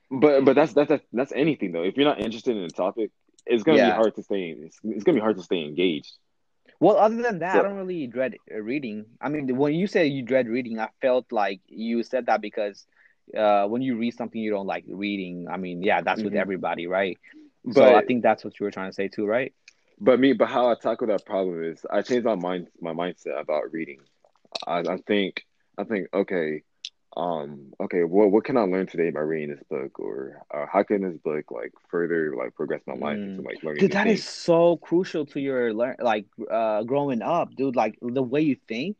But 0.10 0.46
but 0.46 0.56
that's 0.56 0.74
that's 0.74 1.04
that's 1.12 1.32
anything 1.34 1.72
though. 1.72 1.84
If 1.84 1.98
you're 1.98 2.06
not 2.08 2.22
interested 2.22 2.56
in 2.56 2.64
the 2.64 2.70
topic, 2.70 3.12
it's 3.46 3.64
gonna 3.64 3.80
Yeah. 3.80 3.90
be 3.92 3.96
hard 3.96 4.16
to 4.16 4.24
stay. 4.24 4.56
It's, 4.58 4.80
it's 4.84 5.04
gonna 5.04 5.18
be 5.18 5.22
hard 5.22 5.38
to 5.38 5.44
stay 5.44 5.64
engaged. 5.64 6.14
Well, 6.86 6.98
other 6.98 7.22
than 7.22 7.40
that, 7.40 7.54
So- 7.54 7.60
I 7.60 7.64
don't 7.64 7.78
really 7.78 8.08
dread 8.08 8.36
uh, 8.54 8.60
reading. 8.62 9.06
I 9.22 9.30
mean, 9.30 9.56
when 9.58 9.74
you 9.74 9.88
say 9.88 10.08
you 10.08 10.24
dread 10.24 10.48
reading, 10.48 10.80
I 10.80 10.90
felt 11.02 11.32
like 11.32 11.62
you 11.68 12.04
said 12.04 12.28
that 12.28 12.42
because 12.42 12.86
uh, 13.36 13.66
when 13.68 13.82
you 13.82 13.98
read 13.98 14.14
something 14.14 14.40
you 14.42 14.52
don't 14.52 14.68
like 14.68 14.86
reading, 14.88 15.48
I 15.50 15.58
mean, 15.58 15.82
yeah, 15.84 16.02
that's 16.02 16.24
with 16.24 16.34
Mhm. 16.34 16.42
everybody, 16.46 16.88
right? 16.88 17.18
But 17.66 17.74
so 17.76 17.96
I 17.96 18.02
think 18.02 18.24
that's 18.24 18.44
what 18.46 18.60
you 18.60 18.66
were 18.66 18.72
trying 18.72 18.90
to 18.90 18.94
say 18.96 19.08
too, 19.08 19.26
right? 19.26 19.54
but 20.00 20.20
me, 20.20 20.34
but 20.34 20.48
how 20.48 20.70
I 20.70 20.76
tackle 20.76 21.08
that 21.08 21.26
problem 21.26 21.64
is 21.64 21.86
I 21.90 22.02
changed 22.02 22.26
my 22.26 22.36
mind 22.36 22.68
my 22.82 22.94
mindset 22.94 23.40
about 23.40 23.72
reading. 23.72 24.00
I, 24.68 24.80
I 24.80 24.98
think 25.08 25.46
I 25.78 25.84
think 25.84 26.08
okay, 26.14 26.64
um, 27.18 27.74
okay, 27.80 28.04
what 28.04 28.32
what 28.32 28.44
can 28.44 28.58
I 28.58 28.62
learn 28.62 28.88
today 28.88 29.10
by 29.10 29.22
reading 29.22 29.56
this 29.56 29.64
book, 29.70 30.00
or 30.00 30.44
uh, 30.54 30.66
how 30.72 30.84
can 30.84 31.02
this 31.02 31.18
book 31.24 31.50
like 31.50 31.72
further 31.90 32.36
like 32.36 32.56
progress 32.56 32.82
my 32.86 32.96
life 32.96 33.18
into 33.18 33.42
like 33.42 33.64
learning 33.64 33.80
Dude, 33.80 33.92
that 33.94 34.04
things? 34.04 34.20
is 34.20 34.28
so 34.28 34.78
crucial 34.78 35.26
to 35.28 35.40
your 35.40 35.74
learn, 35.74 35.96
like 36.00 36.26
uh, 36.52 36.84
growing 36.84 37.22
up, 37.22 37.56
dude. 37.56 37.76
Like 37.76 37.98
the 38.02 38.24
way 38.24 38.42
you 38.42 38.58
think, 38.68 38.98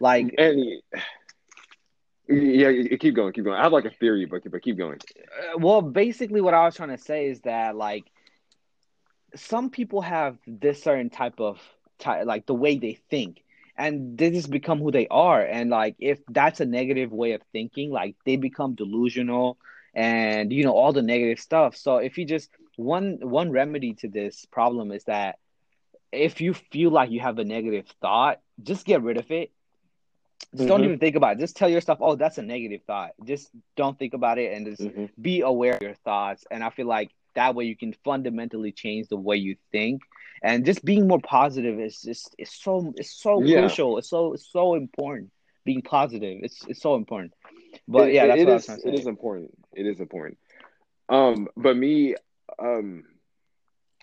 like 0.00 0.34
and 0.38 0.58
yeah, 2.28 2.96
keep 2.98 3.14
going, 3.14 3.32
keep 3.34 3.44
going. 3.44 3.58
I 3.58 3.62
have 3.62 3.72
like 3.72 3.84
a 3.84 3.90
theory, 3.90 4.24
but 4.24 4.50
but 4.50 4.62
keep 4.62 4.78
going. 4.78 4.98
Uh, 5.18 5.58
well, 5.58 5.82
basically, 5.82 6.40
what 6.40 6.54
I 6.54 6.64
was 6.64 6.74
trying 6.74 6.96
to 6.96 6.98
say 6.98 7.26
is 7.26 7.40
that 7.42 7.76
like 7.76 8.04
some 9.34 9.68
people 9.68 10.00
have 10.00 10.38
this 10.46 10.82
certain 10.82 11.10
type 11.10 11.40
of 11.40 11.60
ty 11.98 12.22
like 12.22 12.46
the 12.46 12.54
way 12.54 12.78
they 12.78 12.94
think, 13.10 13.43
and 13.76 14.16
they 14.16 14.30
just 14.30 14.50
become 14.50 14.78
who 14.78 14.90
they 14.90 15.08
are. 15.08 15.42
And 15.42 15.70
like 15.70 15.96
if 15.98 16.20
that's 16.28 16.60
a 16.60 16.64
negative 16.64 17.12
way 17.12 17.32
of 17.32 17.42
thinking, 17.52 17.90
like 17.90 18.16
they 18.24 18.36
become 18.36 18.74
delusional 18.74 19.58
and 19.94 20.52
you 20.52 20.64
know 20.64 20.72
all 20.72 20.92
the 20.92 21.02
negative 21.02 21.40
stuff. 21.40 21.76
So 21.76 21.96
if 21.96 22.18
you 22.18 22.24
just 22.24 22.50
one 22.76 23.18
one 23.20 23.50
remedy 23.50 23.94
to 23.94 24.08
this 24.08 24.46
problem 24.46 24.92
is 24.92 25.04
that 25.04 25.38
if 26.12 26.40
you 26.40 26.54
feel 26.54 26.90
like 26.90 27.10
you 27.10 27.20
have 27.20 27.38
a 27.38 27.44
negative 27.44 27.86
thought, 28.00 28.40
just 28.62 28.86
get 28.86 29.02
rid 29.02 29.16
of 29.16 29.30
it. 29.30 29.50
Just 30.50 30.60
mm-hmm. 30.60 30.66
don't 30.68 30.84
even 30.84 30.98
think 30.98 31.16
about 31.16 31.36
it. 31.36 31.40
Just 31.40 31.56
tell 31.56 31.68
yourself, 31.68 31.98
"Oh, 32.00 32.16
that's 32.16 32.38
a 32.38 32.42
negative 32.42 32.82
thought." 32.86 33.12
Just 33.24 33.50
don't 33.76 33.98
think 33.98 34.14
about 34.14 34.38
it 34.38 34.52
and 34.52 34.66
just 34.66 34.82
mm-hmm. 34.82 35.06
be 35.20 35.40
aware 35.40 35.74
of 35.74 35.82
your 35.82 35.94
thoughts. 35.94 36.44
And 36.50 36.62
I 36.62 36.70
feel 36.70 36.86
like 36.86 37.10
that 37.34 37.54
way 37.54 37.64
you 37.64 37.76
can 37.76 37.94
fundamentally 38.04 38.72
change 38.72 39.08
the 39.08 39.16
way 39.16 39.36
you 39.36 39.56
think. 39.72 40.02
And 40.42 40.64
just 40.64 40.84
being 40.84 41.08
more 41.08 41.20
positive 41.20 41.80
is 41.80 42.00
just 42.00 42.34
it's 42.38 42.62
so 42.62 42.92
it's 42.96 43.14
so 43.14 43.42
yeah. 43.42 43.60
crucial. 43.60 43.98
It's 43.98 44.10
so 44.10 44.34
it's 44.34 44.50
so 44.50 44.74
important. 44.74 45.30
Being 45.64 45.82
positive, 45.82 46.40
it's 46.42 46.64
it's 46.66 46.82
so 46.82 46.96
important. 46.96 47.32
But 47.88 48.08
it, 48.08 48.14
yeah, 48.14 48.26
that's 48.26 48.40
it 48.40 48.46
what 48.46 48.56
is, 48.56 48.68
I 48.68 48.74
was 48.74 48.84
It 48.84 48.94
is 48.94 49.06
important. 49.06 49.50
It 49.72 49.86
is 49.86 50.00
important. 50.00 50.38
Um, 51.08 51.48
but 51.56 51.76
me, 51.76 52.14
um, 52.58 53.04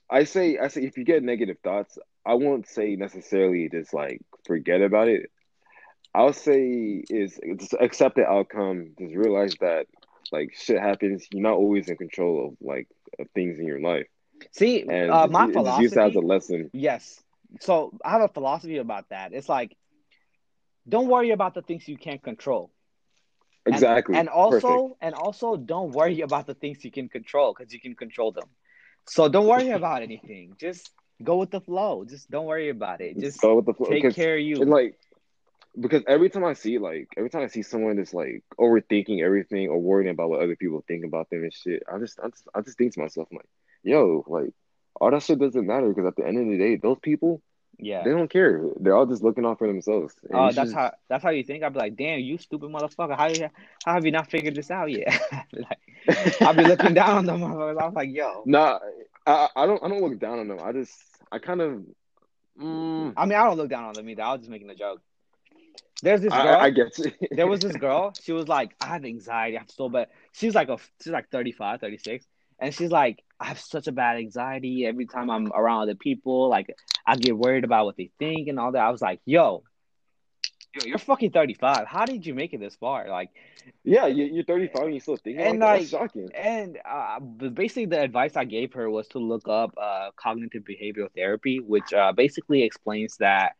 I 0.09 0.23
say 0.23 0.57
I 0.57 0.67
say 0.67 0.81
if 0.83 0.97
you 0.97 1.03
get 1.03 1.23
negative 1.23 1.57
thoughts, 1.63 1.97
I 2.25 2.33
won't 2.35 2.67
say 2.67 2.95
necessarily 2.95 3.69
just 3.69 3.93
like 3.93 4.21
forget 4.45 4.81
about 4.81 5.07
it. 5.07 5.31
I'll 6.13 6.33
say 6.33 7.03
is 7.09 7.39
just 7.57 7.73
accept 7.79 8.15
the 8.15 8.25
outcome. 8.25 8.91
Just 8.99 9.15
realize 9.15 9.53
that 9.61 9.87
like 10.31 10.53
shit 10.55 10.79
happens. 10.79 11.27
You're 11.31 11.43
not 11.43 11.53
always 11.53 11.87
in 11.87 11.97
control 11.97 12.47
of 12.47 12.57
like 12.65 12.87
of 13.21 13.29
things 13.31 13.59
in 13.59 13.65
your 13.65 13.81
life. 13.81 14.07
See, 14.51 14.81
and 14.87 15.11
uh, 15.11 15.27
my 15.27 15.51
philosophy. 15.51 15.83
Use 15.83 15.97
as 15.97 16.15
a 16.15 16.19
lesson. 16.19 16.69
Yes. 16.73 17.21
So 17.59 17.97
I 18.03 18.11
have 18.11 18.21
a 18.21 18.27
philosophy 18.27 18.77
about 18.77 19.09
that. 19.09 19.33
It's 19.33 19.49
like, 19.49 19.75
don't 20.87 21.07
worry 21.07 21.31
about 21.31 21.53
the 21.53 21.61
things 21.61 21.87
you 21.87 21.97
can't 21.97 22.23
control. 22.23 22.71
Exactly. 23.65 24.15
And, 24.15 24.21
and 24.21 24.29
also, 24.29 24.59
Perfect. 24.59 24.95
and 25.01 25.15
also, 25.15 25.55
don't 25.57 25.91
worry 25.91 26.21
about 26.27 26.47
the 26.47 26.55
things 26.55 26.83
you 26.83 26.91
can 26.91 27.09
control 27.09 27.53
because 27.57 27.73
you 27.73 27.79
can 27.79 27.95
control 27.95 28.31
them. 28.31 28.49
So 29.07 29.29
don't 29.29 29.47
worry 29.47 29.69
about 29.81 30.01
anything. 30.01 30.55
Just 30.59 30.89
go 31.23 31.37
with 31.37 31.51
the 31.51 31.61
flow. 31.61 32.05
Just 32.05 32.29
don't 32.31 32.45
worry 32.45 32.69
about 32.69 33.01
it. 33.01 33.19
Just 33.19 33.41
go 33.41 33.55
with 33.55 33.65
the 33.65 33.73
flow. 33.73 33.89
Take 33.89 34.13
care 34.15 34.35
of 34.35 34.41
you. 34.41 34.61
And 34.61 34.69
like, 34.69 34.97
because 35.79 36.03
every 36.07 36.29
time 36.29 36.43
I 36.43 36.53
see 36.53 36.77
like 36.77 37.09
every 37.17 37.29
time 37.29 37.43
I 37.43 37.47
see 37.47 37.61
someone 37.61 37.97
that's 37.97 38.13
like 38.13 38.43
overthinking 38.59 39.21
everything 39.23 39.69
or 39.69 39.79
worrying 39.79 40.09
about 40.09 40.29
what 40.29 40.41
other 40.41 40.55
people 40.55 40.83
think 40.87 41.05
about 41.05 41.29
them 41.29 41.43
and 41.43 41.53
shit, 41.53 41.83
I 41.91 41.97
just 41.99 42.19
I 42.19 42.29
just 42.29 42.47
I 42.53 42.61
just 42.61 42.77
think 42.77 42.93
to 42.93 42.99
myself, 42.99 43.27
I'm 43.31 43.37
like, 43.37 43.49
yo, 43.83 44.23
like 44.27 44.53
all 44.99 45.11
that 45.11 45.23
shit 45.23 45.39
doesn't 45.39 45.67
matter 45.67 45.89
because 45.89 46.05
at 46.05 46.15
the 46.15 46.27
end 46.27 46.37
of 46.37 46.47
the 46.47 46.57
day, 46.57 46.75
those 46.75 46.99
people 47.01 47.41
yeah. 47.81 48.03
They 48.03 48.11
don't 48.11 48.29
care. 48.29 48.63
They're 48.79 48.95
all 48.95 49.07
just 49.07 49.23
looking 49.23 49.45
out 49.45 49.57
for 49.57 49.67
themselves. 49.67 50.13
Oh, 50.31 50.45
uh, 50.45 50.51
that's 50.51 50.69
should... 50.69 50.77
how 50.77 50.91
that's 51.09 51.23
how 51.23 51.31
you 51.31 51.43
think. 51.43 51.63
I'd 51.63 51.73
be 51.73 51.79
like, 51.79 51.95
damn, 51.95 52.19
you 52.19 52.37
stupid 52.37 52.69
motherfucker. 52.69 53.17
How 53.17 53.27
you 53.27 53.49
how 53.83 53.93
have 53.93 54.05
you 54.05 54.11
not 54.11 54.29
figured 54.29 54.55
this 54.55 54.69
out 54.69 54.91
yet? 54.91 55.19
like, 55.51 56.41
I'll 56.41 56.53
be 56.53 56.63
looking 56.63 56.93
down 56.93 57.17
on 57.17 57.25
them. 57.25 57.43
I'm 57.79 57.93
like, 57.93 58.09
yo. 58.11 58.43
Nah, 58.45 58.79
I, 59.25 59.49
I 59.55 59.65
don't 59.65 59.83
I 59.83 59.87
don't 59.87 60.01
look 60.01 60.19
down 60.19 60.39
on 60.39 60.47
them. 60.47 60.59
I 60.61 60.71
just 60.73 60.93
I 61.31 61.39
kind 61.39 61.61
of 61.61 61.83
mm... 62.59 63.13
I 63.17 63.25
mean 63.25 63.37
I 63.37 63.45
don't 63.45 63.57
look 63.57 63.69
down 63.69 63.85
on 63.85 63.93
them 63.93 64.07
either. 64.07 64.21
I 64.21 64.33
was 64.33 64.41
just 64.41 64.51
making 64.51 64.69
a 64.69 64.75
joke. 64.75 65.01
There's 66.01 66.21
this 66.21 66.31
girl. 66.31 66.41
I, 66.41 66.65
I 66.65 66.69
get 66.71 66.97
there 67.31 67.47
was 67.47 67.59
this 67.59 67.75
girl. 67.77 68.13
She 68.21 68.31
was 68.31 68.47
like, 68.47 68.75
I 68.81 68.87
have 68.87 69.05
anxiety. 69.05 69.57
I'm 69.57 69.67
so 69.67 69.89
bad. 69.89 70.07
She's 70.33 70.55
like 70.55 70.69
a 70.69 70.77
she's 71.01 71.13
like 71.13 71.29
35, 71.29 71.79
36. 71.79 72.25
And 72.59 72.73
she's 72.73 72.91
like, 72.91 73.23
I 73.39 73.45
have 73.45 73.59
such 73.59 73.87
a 73.87 73.91
bad 73.91 74.17
anxiety 74.17 74.85
every 74.85 75.07
time 75.07 75.29
I'm 75.29 75.51
around 75.51 75.81
other 75.81 75.95
people. 75.95 76.47
Like, 76.47 76.75
I 77.05 77.15
get 77.15 77.35
worried 77.35 77.63
about 77.63 77.85
what 77.85 77.97
they 77.97 78.11
think 78.19 78.47
and 78.47 78.59
all 78.59 78.71
that. 78.73 78.83
I 78.83 78.91
was 78.91 79.01
like, 79.01 79.19
yo, 79.25 79.63
yo, 80.75 80.85
you're 80.85 80.99
fucking 80.99 81.31
35. 81.31 81.87
How 81.87 82.05
did 82.05 82.23
you 82.23 82.35
make 82.35 82.53
it 82.53 82.59
this 82.59 82.75
far? 82.75 83.09
Like, 83.09 83.29
yeah, 83.83 84.05
you're 84.05 84.43
35 84.43 84.83
and 84.83 84.93
you 84.93 84.99
still 84.99 85.17
thinking 85.17 85.43
and 85.43 85.59
like, 85.59 85.81
like 85.81 85.87
shocking. 85.89 86.29
And 86.35 86.77
uh, 86.87 87.19
basically, 87.19 87.87
the 87.87 87.99
advice 87.99 88.35
I 88.35 88.45
gave 88.45 88.73
her 88.73 88.89
was 88.89 89.07
to 89.09 89.19
look 89.19 89.47
up 89.47 89.73
uh, 89.81 90.09
cognitive 90.15 90.63
behavioral 90.63 91.09
therapy, 91.15 91.59
which 91.59 91.91
uh, 91.93 92.11
basically 92.11 92.61
explains 92.61 93.17
that 93.17 93.53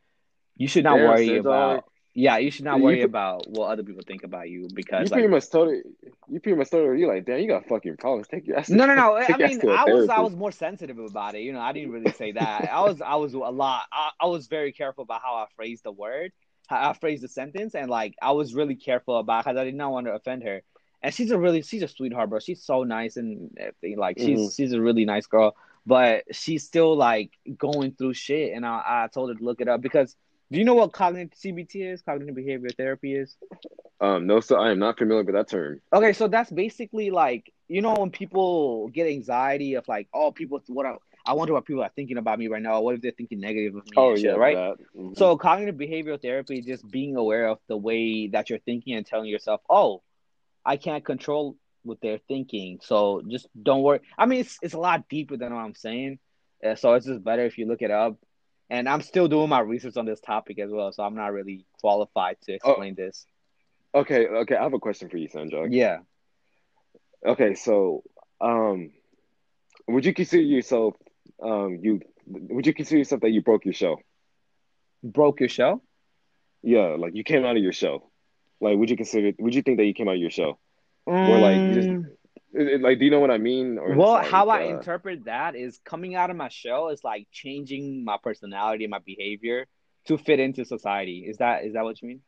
you 0.58 0.68
should 0.68 0.84
not 0.84 0.98
worry 0.98 1.38
about 1.38 1.86
yeah, 2.14 2.38
you 2.38 2.52
should 2.52 2.66
not 2.66 2.82
worry 2.82 3.00
you, 3.00 3.06
about 3.06 3.48
what 3.48 3.70
other 3.70 3.84
people 3.84 4.02
think 4.06 4.24
about 4.24 4.50
you 4.50 4.68
because 4.74 5.10
you 5.10 5.14
pretty 5.14 5.30
much 5.30 5.50
told 5.50 5.70
it. 5.70 5.86
You 6.28 6.42
pretty 6.42 6.58
much 6.58 6.70
told 6.70 6.86
her 6.86 6.96
you 6.96 7.08
like, 7.08 7.26
damn, 7.26 7.40
you 7.40 7.48
got 7.48 7.66
fucking 7.68 7.98
problems. 7.98 8.28
Take 8.28 8.48
your 8.48 8.58
ass. 8.58 8.70
No, 8.70 8.86
no, 8.86 8.96
no. 8.96 9.16
I 9.30 9.38
mean, 9.38 9.62
I 9.70 9.86
was 9.86 10.10
I 10.10 10.20
was 10.20 10.36
more 10.36 10.52
sensitive 10.52 11.00
about 11.00 11.36
it. 11.36 11.42
You 11.42 11.54
know, 11.54 11.62
I 11.62 11.72
didn't 11.72 11.92
really 11.92 12.12
say 12.12 12.34
that. 12.34 12.70
I 12.72 12.82
was 12.82 13.02
I 13.02 13.16
was 13.16 13.34
a 13.34 13.38
lot. 13.38 13.84
I, 13.94 14.10
I 14.20 14.26
was 14.26 14.48
very 14.48 14.74
careful 14.74 15.04
about 15.04 15.22
how 15.22 15.36
I 15.36 15.46
phrased 15.56 15.86
the 15.86 15.92
word, 15.94 16.34
how 16.68 16.90
I 16.90 16.94
phrased 16.94 17.24
the 17.24 17.30
sentence, 17.30 17.76
and 17.76 17.90
like 17.90 18.16
I 18.22 18.32
was 18.32 18.54
really 18.54 18.76
careful 18.76 19.18
about 19.18 19.46
because 19.46 19.58
I 19.58 19.64
did 19.64 19.76
not 19.76 19.92
want 19.92 20.08
to 20.08 20.14
offend 20.14 20.44
her. 20.44 20.64
And 21.02 21.14
she's 21.14 21.32
a 21.32 21.40
really 21.40 21.62
she's 21.62 21.82
a 21.82 21.88
sweetheart, 21.88 22.30
bro. 22.30 22.40
She's 22.40 22.62
so 22.62 22.84
nice 22.84 23.16
and 23.16 23.58
everything. 23.58 23.98
Like 23.98 24.20
she's 24.20 24.38
mm-hmm. 24.38 24.50
she's 24.56 24.74
a 24.74 24.82
really 24.82 25.06
nice 25.06 25.28
girl, 25.28 25.56
but 25.86 26.26
she's 26.36 26.66
still 26.66 26.94
like 26.98 27.32
going 27.58 27.94
through 27.94 28.16
shit. 28.16 28.54
And 28.54 28.66
I 28.66 28.82
I 28.86 29.08
told 29.14 29.30
her 29.30 29.36
to 29.36 29.44
look 29.44 29.62
it 29.62 29.70
up 29.70 29.80
because 29.80 30.18
do 30.52 30.60
you 30.60 30.66
know 30.66 30.74
what 30.74 30.92
cognitive 30.92 31.38
CBT 31.40 31.94
is? 31.94 32.02
Cognitive 32.02 32.36
behavior 32.36 32.70
therapy 32.76 33.16
is? 33.16 33.38
Um, 34.02 34.28
no, 34.28 34.42
so 34.42 34.58
I 34.58 34.72
am 34.72 34.80
not 34.80 34.98
familiar 34.98 35.24
with 35.24 35.36
that 35.36 35.48
term. 35.48 35.80
Okay, 35.94 36.12
so 36.12 36.28
that's 36.28 36.52
basically 36.52 37.10
like 37.10 37.54
you 37.70 37.82
know 37.82 37.94
when 37.94 38.12
people 38.12 38.90
get 38.90 39.08
anxiety 39.08 39.76
of 39.76 39.88
like, 39.88 40.10
oh, 40.14 40.32
people, 40.32 40.62
what 40.68 40.86
I, 40.86 40.96
I 41.26 41.34
wonder 41.34 41.54
what 41.54 41.66
people 41.66 41.84
are 41.84 41.92
thinking 41.96 42.18
about 42.18 42.38
me 42.38 42.50
right 42.50 42.62
now. 42.62 42.82
What 42.82 42.96
if 42.96 43.02
they're 43.02 43.12
thinking 43.12 43.40
negative 43.40 43.76
of 43.76 43.86
me? 43.86 43.92
Oh 43.96 44.16
yeah, 44.16 44.32
right. 44.32 44.58
Mm-hmm. 44.58 45.14
So 45.16 45.38
cognitive 45.38 45.76
behavioral 45.76 46.22
therapy 46.22 46.60
is 46.60 46.66
just 46.66 46.90
being 46.90 47.16
aware 47.16 47.48
of 47.48 47.60
the 47.70 47.78
way 47.78 48.28
that 48.28 48.50
you're 48.50 48.60
thinking 48.60 48.96
and 48.96 49.06
telling 49.06 49.28
yourself, 49.28 49.62
oh, 49.70 50.02
I 50.66 50.76
can't 50.76 51.06
control 51.06 51.56
what 51.84 52.00
they're 52.02 52.20
thinking, 52.28 52.80
so 52.84 53.22
just 53.26 53.48
don't 53.62 53.84
worry. 53.84 54.02
I 54.18 54.26
mean, 54.26 54.42
it's 54.42 54.58
it's 54.62 54.74
a 54.74 54.80
lot 54.80 55.08
deeper 55.08 55.38
than 55.38 55.54
what 55.54 55.62
I'm 55.62 55.76
saying. 55.76 56.20
Uh, 56.66 56.76
so 56.76 56.94
it's 56.96 57.06
just 57.06 57.24
better 57.24 57.46
if 57.46 57.58
you 57.58 57.68
look 57.68 57.82
it 57.82 57.90
up 57.90 58.18
and 58.72 58.88
I'm 58.88 59.02
still 59.02 59.28
doing 59.28 59.50
my 59.50 59.60
research 59.60 59.98
on 59.98 60.06
this 60.06 60.22
topic 60.22 60.58
as 60.58 60.72
well, 60.72 60.94
so 60.94 61.04
I'm 61.04 61.14
not 61.14 61.34
really 61.34 61.66
qualified 61.82 62.38
to 62.44 62.54
oh. 62.54 62.56
explain 62.56 62.96
oh, 62.98 63.04
this. 63.04 63.26
Okay, 63.94 64.26
okay, 64.26 64.56
I 64.56 64.64
have 64.64 64.74
a 64.74 64.80
question 64.80 65.10
for 65.10 65.18
you, 65.18 65.28
Sanjog. 65.28 65.68
Yeah. 65.72 66.00
Okay, 67.24 67.54
so 67.54 68.04
um, 68.40 68.92
would 69.88 70.06
you 70.06 70.14
consider 70.14 70.42
yourself 70.42 70.96
um 71.44 71.80
you 71.82 72.00
would 72.28 72.66
you 72.66 72.74
consider 72.74 73.00
yourself 73.00 73.22
that 73.22 73.32
you 73.32 73.42
broke 73.42 73.66
your 73.66 73.74
show? 73.74 73.98
Broke 75.04 75.42
your 75.42 75.50
show? 75.50 75.82
Yeah, 76.64 76.96
like 76.98 77.14
you 77.14 77.24
came 77.24 77.44
out 77.44 77.58
of 77.58 77.64
your 77.64 77.74
show. 77.74 78.10
Like, 78.62 78.78
would 78.78 78.90
you 78.90 78.96
consider? 78.96 79.34
Would 79.40 79.54
you 79.54 79.64
think 79.64 79.78
that 79.80 79.86
you 79.86 79.94
came 79.94 80.08
out 80.08 80.16
of 80.16 80.22
your 80.22 80.30
show, 80.30 80.60
mm. 81.10 81.30
or 81.30 81.40
like 81.40 81.58
you 81.58 81.74
just 81.74 82.12
mm 82.56 82.82
like 82.82 83.00
do 83.00 83.06
you 83.06 83.12
know 83.12 83.20
what 83.20 83.32
i 83.32 83.38
mean? 83.38 83.80
Well 83.96 84.14
like, 84.14 84.28
how 84.28 84.50
uh... 84.50 84.54
i 84.54 84.62
interpret 84.64 85.26
that 85.26 85.56
is 85.56 85.80
coming 85.86 86.16
out 86.16 86.30
of 86.30 86.36
my 86.36 86.50
shell 86.50 86.90
is 86.90 87.04
like 87.04 87.28
changing 87.32 88.04
my 88.04 88.18
personality 88.22 88.88
my 88.88 89.00
behavior 89.00 89.68
to 90.06 90.18
fit 90.18 90.40
into 90.40 90.66
society. 90.66 91.26
Is 91.28 91.38
that 91.38 91.64
is 91.64 91.74
that 91.74 91.84
what 91.84 92.02
you 92.02 92.08
mean? 92.10 92.22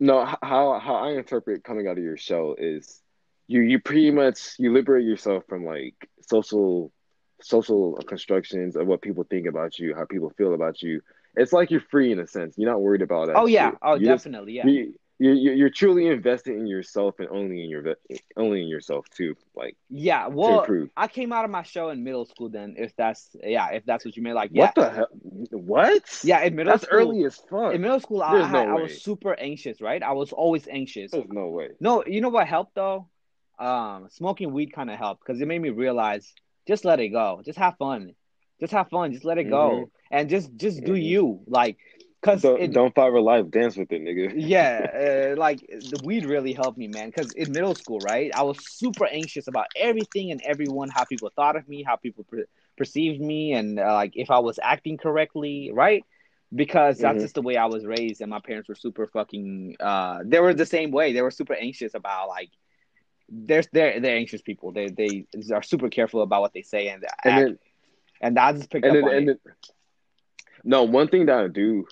No 0.00 0.24
how 0.24 0.78
how 0.78 0.94
i 0.94 1.10
interpret 1.12 1.64
coming 1.64 1.86
out 1.86 1.98
of 1.98 2.04
your 2.04 2.16
shell 2.16 2.54
is 2.58 3.00
you 3.46 3.60
you 3.60 3.78
pretty 3.78 4.10
much 4.10 4.54
you 4.58 4.72
liberate 4.72 5.04
yourself 5.04 5.44
from 5.48 5.64
like 5.64 5.96
social 6.28 6.92
social 7.40 7.96
constructions 8.06 8.76
of 8.76 8.86
what 8.86 9.02
people 9.02 9.24
think 9.24 9.46
about 9.46 9.78
you 9.78 9.94
how 9.94 10.04
people 10.04 10.30
feel 10.36 10.54
about 10.54 10.82
you. 10.82 11.02
It's 11.34 11.52
like 11.52 11.70
you're 11.70 11.80
free 11.80 12.12
in 12.12 12.18
a 12.18 12.26
sense. 12.26 12.58
You're 12.58 12.70
not 12.70 12.80
worried 12.80 13.02
about 13.02 13.28
it 13.28 13.34
oh 13.36 13.46
yeah. 13.46 13.70
shit. 13.70 13.78
oh 13.82 13.94
you 13.94 14.06
definitely 14.06 14.54
just, 14.54 14.66
yeah 14.66 14.84
you're, 15.22 15.54
you're 15.54 15.70
truly 15.70 16.08
invested 16.08 16.56
in 16.56 16.66
yourself 16.66 17.18
and 17.18 17.28
only 17.28 17.62
in 17.62 17.70
your 17.70 17.96
only 18.36 18.62
in 18.62 18.68
yourself 18.68 19.08
too 19.10 19.34
like 19.54 19.76
yeah 19.88 20.26
well 20.26 20.66
i 20.96 21.06
came 21.06 21.32
out 21.32 21.44
of 21.44 21.50
my 21.50 21.62
show 21.62 21.90
in 21.90 22.02
middle 22.02 22.24
school 22.24 22.48
then 22.48 22.74
if 22.76 22.94
that's 22.96 23.34
yeah 23.42 23.70
if 23.70 23.84
that's 23.84 24.04
what 24.04 24.16
you 24.16 24.22
mean 24.22 24.34
like 24.34 24.50
yeah. 24.52 24.64
what 24.64 24.74
the 24.74 24.90
hell? 24.90 25.08
What? 25.50 26.20
Yeah 26.24 26.42
in 26.42 26.56
middle 26.56 26.72
that's 26.72 26.84
school, 26.84 26.98
early 26.98 27.24
as 27.24 27.36
fuck. 27.36 27.74
In 27.74 27.80
middle 27.80 28.00
school 28.00 28.22
I, 28.22 28.50
no 28.50 28.76
I, 28.76 28.82
was 28.82 29.02
super 29.02 29.38
anxious 29.38 29.80
right? 29.80 30.02
I 30.02 30.12
was 30.12 30.32
always 30.32 30.66
anxious. 30.68 31.12
There's 31.12 31.28
no 31.28 31.48
way. 31.48 31.68
No 31.80 32.04
you 32.06 32.20
know 32.20 32.28
what 32.28 32.48
helped 32.48 32.74
though? 32.74 33.08
Um 33.58 34.08
smoking 34.10 34.52
weed 34.52 34.72
kind 34.72 34.90
of 34.90 34.98
helped 34.98 35.24
because 35.24 35.40
it 35.40 35.46
made 35.46 35.60
me 35.60 35.70
realize 35.70 36.32
just 36.66 36.84
let 36.84 37.00
it 37.00 37.08
go. 37.08 37.42
Just 37.44 37.58
have 37.58 37.76
fun. 37.76 38.14
Just 38.60 38.72
have 38.72 38.88
fun. 38.88 39.12
Just 39.12 39.24
let 39.24 39.38
it 39.38 39.50
go. 39.50 39.70
Mm-hmm. 39.70 40.16
and 40.16 40.28
just 40.28 40.54
just 40.56 40.78
mm-hmm. 40.78 40.86
do 40.86 40.94
you. 40.94 41.40
Like 41.46 41.78
Cause 42.22 42.42
don't, 42.42 42.60
it, 42.60 42.72
don't 42.72 42.94
fight 42.94 43.10
for 43.10 43.20
life, 43.20 43.50
dance 43.50 43.76
with 43.76 43.90
it, 43.90 44.00
nigga. 44.00 44.32
yeah, 44.36 45.32
uh, 45.32 45.40
like 45.40 45.58
the 45.58 46.00
weed 46.04 46.24
really 46.24 46.52
helped 46.52 46.78
me, 46.78 46.86
man. 46.86 47.10
Cause 47.10 47.32
in 47.32 47.50
middle 47.50 47.74
school, 47.74 47.98
right, 47.98 48.30
I 48.32 48.44
was 48.44 48.58
super 48.64 49.06
anxious 49.06 49.48
about 49.48 49.66
everything 49.74 50.30
and 50.30 50.40
everyone, 50.42 50.88
how 50.88 51.04
people 51.04 51.32
thought 51.34 51.56
of 51.56 51.68
me, 51.68 51.82
how 51.82 51.96
people 51.96 52.22
per- 52.22 52.46
perceived 52.78 53.20
me, 53.20 53.54
and 53.54 53.80
uh, 53.80 53.92
like 53.94 54.12
if 54.14 54.30
I 54.30 54.38
was 54.38 54.60
acting 54.62 54.98
correctly, 54.98 55.72
right? 55.74 56.04
Because 56.54 56.98
that's 56.98 57.14
mm-hmm. 57.14 57.24
just 57.24 57.34
the 57.34 57.42
way 57.42 57.56
I 57.56 57.66
was 57.66 57.84
raised, 57.84 58.20
and 58.20 58.30
my 58.30 58.38
parents 58.38 58.68
were 58.68 58.76
super 58.76 59.08
fucking. 59.08 59.76
Uh, 59.80 60.20
they 60.24 60.38
were 60.38 60.54
the 60.54 60.66
same 60.66 60.92
way. 60.92 61.12
They 61.12 61.22
were 61.22 61.32
super 61.32 61.54
anxious 61.54 61.94
about 61.94 62.28
like. 62.28 62.50
They're 63.28 63.64
they're 63.72 63.98
they're 63.98 64.16
anxious 64.16 64.42
people. 64.42 64.70
They 64.70 64.88
they 64.88 65.26
are 65.52 65.62
super 65.62 65.88
careful 65.88 66.22
about 66.22 66.42
what 66.42 66.52
they 66.52 66.62
say 66.62 66.88
and 66.88 67.04
and, 67.24 67.38
then, 67.38 67.58
and 68.20 68.38
I 68.38 68.52
just 68.52 68.70
picked 68.70 68.84
up 68.84 68.92
then, 68.92 69.04
on 69.04 69.10
it. 69.10 69.26
Then, 69.26 69.54
no, 70.64 70.84
one 70.84 71.08
thing 71.08 71.26
that 71.26 71.38
I 71.38 71.48
do 71.48 71.86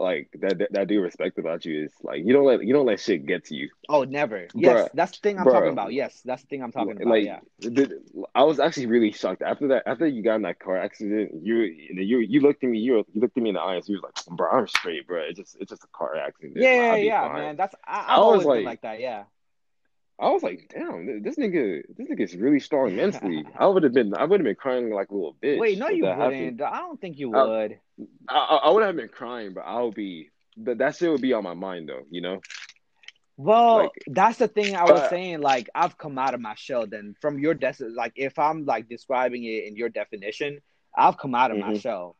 like 0.00 0.30
that, 0.40 0.58
that 0.58 0.72
that 0.72 0.80
I 0.80 0.84
do 0.84 1.00
respect 1.00 1.38
about 1.38 1.64
you 1.64 1.84
is 1.84 1.92
like 2.02 2.24
you 2.24 2.32
don't 2.32 2.44
let 2.44 2.64
you 2.64 2.72
don't 2.72 2.86
let 2.86 3.00
shit 3.00 3.26
get 3.26 3.44
to 3.46 3.54
you. 3.54 3.68
Oh, 3.88 4.04
never. 4.04 4.48
Yes, 4.54 4.88
Bruh, 4.88 4.88
that's 4.94 5.18
the 5.18 5.22
thing 5.22 5.38
I'm 5.38 5.44
bruh. 5.44 5.52
talking 5.52 5.72
about. 5.72 5.92
Yes, 5.92 6.20
that's 6.24 6.42
the 6.42 6.48
thing 6.48 6.62
I'm 6.62 6.72
talking 6.72 7.00
about. 7.00 7.22
yeah. 7.22 7.40
the, 7.58 8.00
I 8.34 8.44
was 8.44 8.58
actually 8.58 8.86
really 8.86 9.12
shocked 9.12 9.42
after 9.42 9.68
that. 9.68 9.82
After 9.86 10.06
you 10.06 10.22
got 10.22 10.36
in 10.36 10.42
that 10.42 10.58
car 10.58 10.78
accident, 10.78 11.32
you 11.42 11.56
you 11.58 12.18
you 12.18 12.40
looked 12.40 12.64
at 12.64 12.70
me. 12.70 12.78
You, 12.78 13.04
you 13.12 13.20
looked 13.20 13.36
at 13.36 13.42
me 13.42 13.50
in 13.50 13.54
the 13.54 13.60
eyes. 13.60 13.88
You 13.88 14.00
was 14.00 14.02
like, 14.02 14.36
"Bro, 14.36 14.50
I'm 14.50 14.68
straight, 14.68 15.06
bro. 15.06 15.22
It's 15.22 15.38
just 15.38 15.56
it's 15.60 15.70
just 15.70 15.84
a 15.84 15.88
car 15.92 16.16
accident. 16.16 16.54
Yeah, 16.56 16.72
yeah, 16.72 16.96
yeah, 16.96 17.28
fine." 17.28 17.42
man. 17.42 17.56
That's 17.56 17.74
I, 17.86 18.00
I've 18.00 18.04
I 18.08 18.18
was 18.18 18.24
always 18.24 18.40
been 18.40 18.48
like- 18.48 18.64
like 18.64 18.82
that. 18.82 19.00
Yeah. 19.00 19.24
I 20.20 20.30
was 20.30 20.42
like, 20.42 20.70
"Damn, 20.74 21.22
this 21.22 21.36
nigga, 21.36 21.82
this 21.96 22.06
nigga 22.08 22.20
is 22.20 22.36
really 22.36 22.60
strong 22.60 22.94
mentally." 22.94 23.44
I 23.58 23.66
would 23.66 23.82
have 23.82 23.94
been, 23.94 24.12
I 24.14 24.24
would 24.24 24.40
have 24.40 24.44
been 24.44 24.54
crying 24.54 24.90
like 24.90 25.10
a 25.10 25.14
little 25.14 25.36
bitch. 25.42 25.58
Wait, 25.58 25.78
no, 25.78 25.88
you 25.88 26.04
wouldn't. 26.04 26.60
I 26.60 26.78
don't 26.78 27.00
think 27.00 27.18
you 27.18 27.34
Uh, 27.34 27.46
would. 27.48 27.78
I, 28.28 28.34
I, 28.36 28.56
I 28.56 28.70
would 28.70 28.82
have 28.84 28.96
been 28.96 29.08
crying, 29.08 29.54
but 29.54 29.62
I'll 29.62 29.92
be 29.92 30.28
that 30.58 30.78
that 30.78 30.96
shit 30.96 31.10
would 31.10 31.22
be 31.22 31.32
on 31.32 31.42
my 31.44 31.54
mind 31.54 31.88
though, 31.88 32.02
you 32.10 32.20
know. 32.20 32.40
Well, 33.36 33.76
like- 33.84 33.90
that's 34.08 34.36
the 34.38 34.48
thing 34.48 34.76
I 34.76 34.82
was 34.82 35.00
But- 35.00 35.10
saying. 35.10 35.40
Like, 35.40 35.70
I've 35.74 35.96
come 35.96 36.18
out 36.18 36.34
of 36.34 36.40
my 36.40 36.54
shell. 36.54 36.86
Then, 36.86 37.14
from 37.22 37.38
your 37.38 37.54
des- 37.54 37.82
like, 37.94 38.12
if 38.16 38.38
I'm 38.38 38.66
like 38.66 38.88
describing 38.88 39.44
it 39.44 39.64
in 39.64 39.76
your 39.76 39.88
definition, 39.88 40.60
I've 40.94 41.16
come 41.16 41.34
out 41.34 41.50
of 41.50 41.56
my 41.58 41.72
Mhm. 41.72 41.80
shell. 41.80 42.16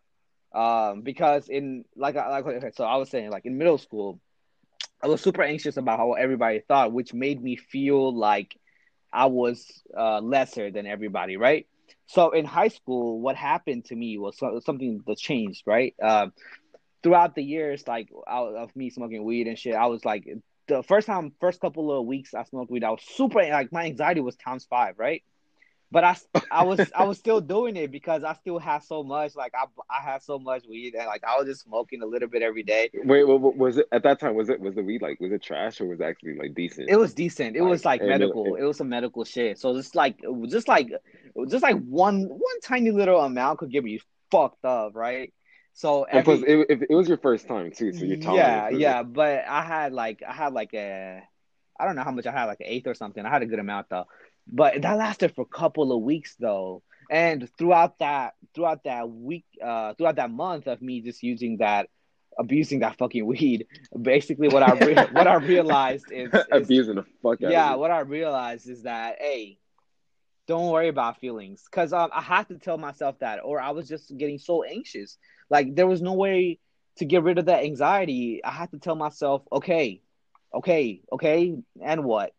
Um, 0.55 1.03
because 1.03 1.49
in 1.49 1.85
like, 1.97 2.17
I- 2.17 2.31
like, 2.31 2.47
okay, 2.47 2.71
so 2.73 2.85
I 2.85 2.97
was 2.97 3.11
saying, 3.11 3.31
like 3.31 3.45
in 3.45 3.59
middle 3.59 3.79
school, 3.79 4.21
I 5.03 5.09
was 5.09 5.21
super 5.21 5.43
anxious 5.43 5.77
about 5.77 5.99
how 5.99 6.13
everybody 6.13 6.61
thought, 6.61 6.93
which 6.93 7.15
made 7.15 7.43
me 7.43 7.57
feel 7.57 8.15
like 8.15 8.57
I 9.13 9.27
was 9.27 9.67
uh, 9.97 10.21
lesser 10.21 10.71
than 10.71 10.87
everybody, 10.87 11.37
right? 11.37 11.67
So 12.07 12.31
in 12.31 12.45
high 12.45 12.69
school, 12.69 13.21
what 13.21 13.37
happened 13.37 13.87
to 13.87 13.97
me 13.97 14.19
was 14.19 14.39
something 14.39 15.03
that 15.07 15.19
changed, 15.19 15.63
right? 15.67 15.95
Um, 16.03 16.33
throughout 17.03 17.35
the 17.35 17.43
years, 17.43 17.87
like 17.87 18.09
out 18.29 18.55
of 18.55 18.75
me 18.77 18.91
smoking 18.91 19.25
weed 19.25 19.47
and 19.47 19.59
shit, 19.59 19.75
I 19.75 19.87
was 19.87 20.05
like, 20.05 20.29
the 20.69 20.83
first 20.83 21.07
time, 21.07 21.33
first 21.41 21.61
couple 21.61 21.99
of 21.99 22.07
weeks 22.07 22.35
I 22.35 22.45
smoked 22.45 22.71
weed, 22.71 22.85
I 22.85 22.91
was 22.91 23.03
super 23.03 23.43
like 23.43 23.73
my 23.73 23.85
anxiety 23.87 24.21
was 24.21 24.37
times 24.37 24.67
five, 24.69 24.99
right? 24.99 25.23
But 25.93 26.05
I, 26.05 26.17
I 26.51 26.65
was 26.65 26.81
I 26.95 27.05
was 27.05 27.19
still 27.19 27.41
doing 27.41 27.77
it 27.77 27.91
because 27.91 28.23
I 28.23 28.35
still 28.35 28.59
had 28.59 28.83
so 28.85 29.03
much 29.03 29.35
like 29.35 29.53
I 29.55 29.65
I 29.91 30.03
had 30.03 30.23
so 30.23 30.39
much 30.39 30.65
weed 30.69 30.95
and 30.95 31.07
like 31.07 31.25
I 31.25 31.37
was 31.37 31.47
just 31.47 31.63
smoking 31.63 32.03
a 32.03 32.07
little 32.07 32.29
bit 32.29 32.43
every 32.43 32.63
day. 32.63 32.91
Wait, 32.95 33.25
wa- 33.25 33.37
wa- 33.37 33.51
was 33.51 33.79
it 33.79 33.87
at 33.91 34.03
that 34.05 34.21
time? 34.21 34.35
Was 34.35 34.49
it 34.49 34.61
was 34.61 34.75
the 34.75 34.83
weed 34.83 35.03
like 35.03 35.21
was 35.21 35.33
it 35.33 35.43
trash 35.43 35.81
or 35.81 35.87
was 35.87 36.01
it 36.01 36.05
actually 36.05 36.37
like 36.37 36.55
decent? 36.55 36.89
It 36.89 36.97
was 36.97 37.15
decent. 37.15 37.57
It 37.57 37.63
was 37.63 37.85
like 37.85 38.01
Like, 38.01 38.03
and 38.03 38.23
it- 38.23 38.27
medical. 38.27 38.55
It 38.55 38.63
was 38.63 38.77
some 38.77 38.89
medical 38.89 39.25
shit. 39.25 39.59
So 39.59 39.75
just 39.75 39.95
like 39.95 40.21
just 40.49 40.69
like 40.69 40.91
just 41.49 41.63
like 41.63 41.79
one 41.83 42.23
one 42.23 42.61
tiny 42.63 42.91
little 42.93 43.21
amount 43.21 43.59
could 43.59 43.71
get 43.71 43.83
me 43.83 44.01
fucked 44.31 44.65
up, 44.65 44.95
right? 44.95 45.33
So 45.73 46.05
and 46.05 46.19
every, 46.19 46.39
plus, 46.39 46.49
it, 46.49 46.67
it, 46.69 46.87
it 46.91 46.95
was 46.95 47.09
your 47.09 47.19
first 47.19 47.47
time 47.47 47.71
too, 47.71 47.93
so 47.93 48.05
you're 48.05 48.19
yeah, 48.19 48.69
it. 48.69 48.79
yeah. 48.79 49.03
But 49.03 49.45
I 49.49 49.63
had 49.63 49.93
like 49.93 50.23
I 50.27 50.33
had 50.33 50.53
like 50.53 50.75
a 50.75 51.23
I 51.79 51.87
don't 51.87 51.97
know 51.97 52.03
how 52.05 52.11
much 52.11 52.27
I 52.27 52.33
had, 52.33 52.45
like 52.45 52.61
an 52.61 52.67
eighth 52.69 52.87
or 52.87 52.95
something. 52.95 53.25
I 53.25 53.31
had 53.31 53.43
a 53.43 53.47
good 53.47 53.59
amount 53.59 53.89
though. 53.89 54.05
But 54.47 54.83
that 54.83 54.97
lasted 54.97 55.35
for 55.35 55.43
a 55.43 55.57
couple 55.57 55.93
of 55.93 56.03
weeks 56.03 56.37
though. 56.39 56.83
And 57.11 57.49
throughout 57.59 57.99
that 57.99 58.35
throughout 58.55 58.85
that 58.85 59.09
week, 59.11 59.45
uh 59.63 59.95
throughout 59.95 60.17
that 60.17 60.31
month 60.31 60.67
of 60.67 60.81
me 60.81 61.01
just 61.01 61.23
using 61.23 61.59
that 61.59 61.89
abusing 62.39 62.81
that 62.81 62.97
fucking 62.97 63.27
weed, 63.27 63.67
basically 64.01 64.49
what 64.49 64.63
I 64.63 64.73
re- 64.75 65.07
what 65.13 65.27
I 65.27 65.35
realized 65.55 66.11
is, 66.11 66.33
is 66.33 66.47
abusing 66.51 66.97
the 66.97 67.05
fuck 67.23 67.43
out 67.43 67.51
yeah, 67.51 67.75
what 67.75 67.91
I 67.91 68.01
realized 68.01 68.69
is 68.69 68.83
that 68.85 69.17
hey, 69.19 69.59
don't 70.47 70.71
worry 70.71 70.89
about 70.89 71.21
feelings, 71.21 71.63
because 71.71 71.93
um, 71.93 72.11
I 72.13 72.21
had 72.21 72.49
to 72.49 72.59
tell 72.59 72.77
myself 72.77 73.19
that, 73.21 73.39
or 73.45 73.61
I 73.61 73.71
was 73.71 73.89
just 73.89 74.17
getting 74.17 74.39
so 74.39 74.65
anxious. 74.65 75.17
Like 75.49 75.77
there 75.77 75.87
was 75.87 76.03
no 76.03 76.15
way 76.15 76.59
to 76.97 77.05
get 77.05 77.23
rid 77.23 77.39
of 77.39 77.47
that 77.47 77.63
anxiety. 77.63 78.43
I 78.45 78.51
had 78.51 78.73
to 78.73 78.79
tell 78.79 78.97
myself, 78.97 79.43
okay, 79.53 80.03
okay, 80.53 81.03
okay, 81.13 81.57
and 81.81 82.05
what? 82.05 82.33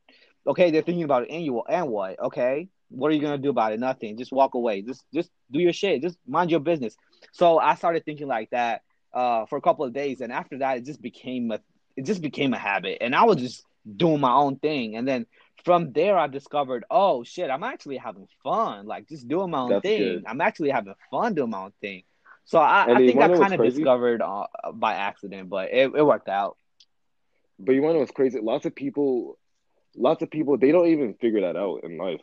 Okay, 0.47 0.71
they're 0.71 0.81
thinking 0.81 1.03
about 1.03 1.23
it, 1.23 1.29
and 1.31 1.43
you 1.43 1.61
and 1.61 1.87
what? 1.87 2.19
Okay, 2.19 2.67
what 2.89 3.11
are 3.11 3.15
you 3.15 3.21
gonna 3.21 3.37
do 3.37 3.49
about 3.49 3.73
it? 3.73 3.79
Nothing. 3.79 4.17
Just 4.17 4.31
walk 4.31 4.53
away. 4.55 4.81
Just 4.81 5.05
just 5.13 5.29
do 5.51 5.59
your 5.59 5.73
shit. 5.73 6.01
Just 6.01 6.17
mind 6.27 6.51
your 6.51 6.59
business. 6.59 6.95
So 7.31 7.59
I 7.59 7.75
started 7.75 8.05
thinking 8.05 8.27
like 8.27 8.49
that 8.51 8.81
uh, 9.13 9.45
for 9.45 9.57
a 9.57 9.61
couple 9.61 9.85
of 9.85 9.93
days, 9.93 10.21
and 10.21 10.31
after 10.31 10.59
that, 10.59 10.77
it 10.77 10.85
just 10.85 11.01
became 11.01 11.51
a 11.51 11.59
it 11.95 12.05
just 12.05 12.21
became 12.21 12.53
a 12.53 12.57
habit, 12.57 12.99
and 13.01 13.15
I 13.15 13.23
was 13.23 13.37
just 13.37 13.63
doing 13.97 14.19
my 14.19 14.31
own 14.33 14.57
thing, 14.57 14.95
and 14.95 15.07
then 15.07 15.25
from 15.63 15.91
there, 15.93 16.17
I 16.17 16.27
discovered, 16.27 16.85
oh 16.89 17.23
shit, 17.23 17.49
I'm 17.49 17.63
actually 17.63 17.97
having 17.97 18.27
fun, 18.43 18.87
like 18.87 19.07
just 19.07 19.27
doing 19.27 19.51
my 19.51 19.59
own 19.59 19.69
That's 19.69 19.83
thing. 19.83 20.15
good. 20.15 20.23
I'm 20.27 20.41
actually 20.41 20.69
having 20.69 20.93
fun 21.09 21.35
doing 21.35 21.51
my 21.51 21.65
own 21.65 21.73
thing. 21.81 22.03
So 22.45 22.59
I, 22.59 22.91
I 22.91 22.97
think 22.97 23.21
I 23.21 23.27
kind 23.27 23.53
of 23.53 23.59
crazy? 23.59 23.77
discovered 23.77 24.21
uh, 24.21 24.47
by 24.73 24.95
accident, 24.95 25.49
but 25.49 25.69
it, 25.71 25.91
it 25.95 26.05
worked 26.05 26.29
out. 26.29 26.57
But 27.59 27.75
you 27.75 27.81
want 27.81 27.91
to 27.91 27.93
know 27.95 27.99
what's 27.99 28.11
crazy? 28.11 28.39
Lots 28.41 28.65
of 28.65 28.73
people, 28.73 29.37
lots 29.95 30.21
of 30.21 30.29
people, 30.29 30.57
they 30.57 30.71
don't 30.71 30.87
even 30.87 31.13
figure 31.15 31.41
that 31.41 31.55
out 31.55 31.83
in 31.83 31.97
life. 31.97 32.21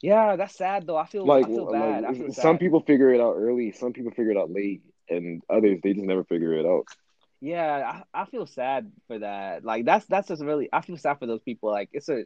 Yeah, 0.00 0.36
that's 0.36 0.56
sad 0.56 0.86
though. 0.86 0.96
I 0.96 1.06
feel 1.06 1.24
Like, 1.24 1.46
I 1.46 1.48
feel 1.48 1.70
bad. 1.70 2.04
I 2.04 2.12
feel 2.12 2.26
like 2.26 2.34
some 2.34 2.58
people 2.58 2.80
figure 2.80 3.12
it 3.14 3.20
out 3.20 3.34
early, 3.36 3.72
some 3.72 3.92
people 3.92 4.10
figure 4.10 4.32
it 4.32 4.36
out 4.36 4.50
late, 4.50 4.82
and 5.08 5.42
others 5.48 5.78
they 5.82 5.92
just 5.92 6.04
never 6.04 6.24
figure 6.24 6.54
it 6.54 6.66
out. 6.66 6.86
Yeah, 7.40 8.02
I, 8.14 8.22
I 8.22 8.24
feel 8.26 8.46
sad 8.46 8.90
for 9.06 9.18
that. 9.18 9.64
Like 9.64 9.84
that's 9.84 10.06
that's 10.06 10.28
just 10.28 10.42
really 10.42 10.68
I 10.72 10.80
feel 10.80 10.96
sad 10.96 11.18
for 11.18 11.26
those 11.26 11.42
people. 11.42 11.70
Like 11.70 11.88
it's 11.92 12.08
a 12.08 12.24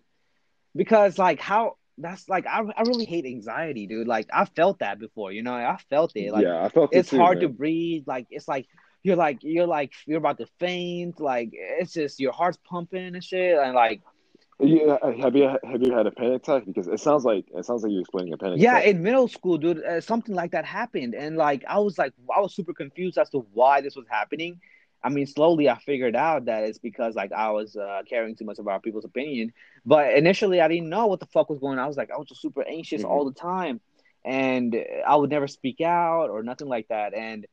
because 0.74 1.18
like 1.18 1.40
how 1.40 1.76
that's 1.98 2.28
like 2.28 2.46
I 2.46 2.62
I 2.76 2.82
really 2.82 3.04
hate 3.04 3.26
anxiety, 3.26 3.86
dude. 3.86 4.06
Like 4.06 4.28
I 4.32 4.44
felt 4.44 4.80
that 4.80 4.98
before, 4.98 5.32
you 5.32 5.42
know. 5.42 5.54
I 5.54 5.78
felt 5.90 6.12
it. 6.14 6.32
Like 6.32 6.44
yeah, 6.44 6.64
I 6.64 6.68
felt 6.68 6.94
it 6.94 6.98
it's 6.98 7.10
too, 7.10 7.18
hard 7.18 7.40
to 7.40 7.48
breathe. 7.48 8.04
Like 8.06 8.26
it's 8.30 8.48
like 8.48 8.66
you're 9.02 9.16
like 9.16 9.38
you're 9.42 9.66
like 9.66 9.92
you're 10.06 10.18
about 10.18 10.38
to 10.38 10.46
faint. 10.58 11.20
Like 11.20 11.50
it's 11.52 11.92
just 11.92 12.20
your 12.20 12.32
heart's 12.32 12.58
pumping 12.68 13.14
and 13.14 13.24
shit. 13.24 13.58
And 13.58 13.74
like 13.74 14.02
Yeah, 14.58 14.96
have 15.20 15.36
you 15.36 15.48
have 15.64 15.82
you 15.82 15.92
had 15.92 16.06
a 16.06 16.10
panic 16.10 16.42
attack? 16.42 16.64
Because 16.66 16.86
it 16.88 16.98
sounds 17.00 17.24
like 17.24 17.44
it 17.54 17.64
sounds 17.66 17.82
like 17.82 17.92
you're 17.92 18.00
explaining 18.00 18.32
a 18.32 18.38
panic 18.38 18.56
attack. 18.56 18.62
yeah, 18.62 18.78
attack. 18.78 18.94
in 18.94 19.02
middle 19.02 19.28
school, 19.28 19.58
dude, 19.58 19.84
uh, 19.84 20.00
something 20.00 20.34
like 20.34 20.52
that 20.52 20.64
happened, 20.64 21.14
and 21.14 21.36
like 21.36 21.62
I 21.68 21.78
was 21.80 21.98
like 21.98 22.14
I 22.34 22.40
was 22.40 22.54
super 22.54 22.72
confused 22.72 23.18
as 23.18 23.28
to 23.30 23.46
why 23.52 23.82
this 23.82 23.96
was 23.96 24.06
happening. 24.08 24.60
I 25.02 25.10
mean, 25.10 25.26
slowly 25.26 25.68
I 25.68 25.78
figured 25.78 26.16
out 26.16 26.46
that 26.46 26.64
it's 26.64 26.78
because 26.78 27.14
like 27.14 27.32
I 27.32 27.50
was 27.50 27.76
uh, 27.76 28.00
caring 28.08 28.34
too 28.34 28.46
much 28.46 28.58
about 28.58 28.82
people's 28.82 29.04
opinion. 29.04 29.52
But 29.84 30.14
initially, 30.14 30.60
I 30.62 30.68
didn't 30.68 30.88
know 30.88 31.06
what 31.06 31.20
the 31.20 31.26
fuck 31.26 31.50
was 31.50 31.58
going 31.58 31.78
on. 31.78 31.84
I 31.84 31.86
was 31.86 31.98
like, 31.98 32.10
I 32.10 32.16
was 32.16 32.26
just 32.26 32.40
super 32.40 32.66
anxious 32.66 33.02
Mhm. 33.02 33.10
all 33.10 33.26
the 33.26 33.34
time, 33.34 33.80
and 34.24 34.74
I 35.06 35.16
would 35.16 35.28
never 35.30 35.48
speak 35.48 35.82
out 35.82 36.30
or 36.30 36.42
nothing 36.42 36.66
like 36.66 36.88
that. 36.88 37.12
And 37.12 37.46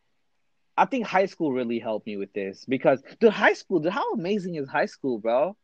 I 0.77 0.85
think 0.85 1.05
high 1.05 1.25
school 1.27 1.51
really 1.51 1.79
helped 1.79 2.07
me 2.07 2.15
with 2.15 2.31
this 2.33 2.63
because, 2.65 3.03
dude, 3.19 3.33
high 3.33 3.53
school, 3.53 3.79
dude, 3.81 3.91
how 3.91 4.13
amazing 4.13 4.55
is 4.55 4.69
high 4.69 4.87
school, 4.87 5.19
bro? 5.19 5.55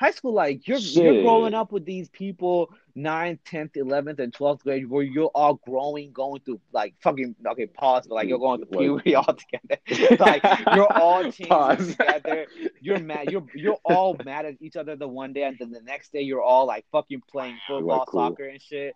High 0.00 0.12
school, 0.12 0.32
like 0.32 0.68
you're 0.68 0.78
you're 0.78 1.22
growing 1.22 1.54
up 1.54 1.72
with 1.72 1.84
these 1.84 2.08
people, 2.10 2.70
9th, 2.96 3.40
10th, 3.50 3.76
11th, 3.76 4.20
and 4.20 4.32
12th 4.32 4.62
grade, 4.62 4.88
where 4.88 5.02
you're 5.02 5.30
all 5.34 5.54
growing, 5.54 6.12
going 6.12 6.40
through 6.44 6.60
like 6.72 6.94
fucking 7.02 7.34
okay, 7.48 7.66
pause, 7.66 8.06
but 8.06 8.14
like 8.14 8.28
you're 8.28 8.38
going 8.38 8.64
through 8.64 8.68
Like- 8.78 9.04
puberty 9.04 9.14
all 9.16 9.34
together. 9.34 10.16
like 10.24 10.42
you're 10.76 10.92
all 10.92 11.22
changing 11.24 11.46
Pause. 11.48 11.96
together. 11.96 12.46
You're 12.80 13.00
mad. 13.00 13.32
You're 13.32 13.44
you're 13.54 13.78
all 13.84 14.16
mad 14.24 14.46
at 14.46 14.54
each 14.60 14.76
other 14.76 14.94
the 14.94 15.08
one 15.08 15.32
day, 15.32 15.42
and 15.42 15.56
then 15.58 15.72
the 15.72 15.82
next 15.82 16.12
day 16.12 16.20
you're 16.22 16.42
all 16.42 16.66
like 16.66 16.84
fucking 16.92 17.22
playing 17.30 17.58
football, 17.66 18.04
cool. 18.06 18.28
soccer, 18.30 18.44
and 18.46 18.62
shit. 18.62 18.94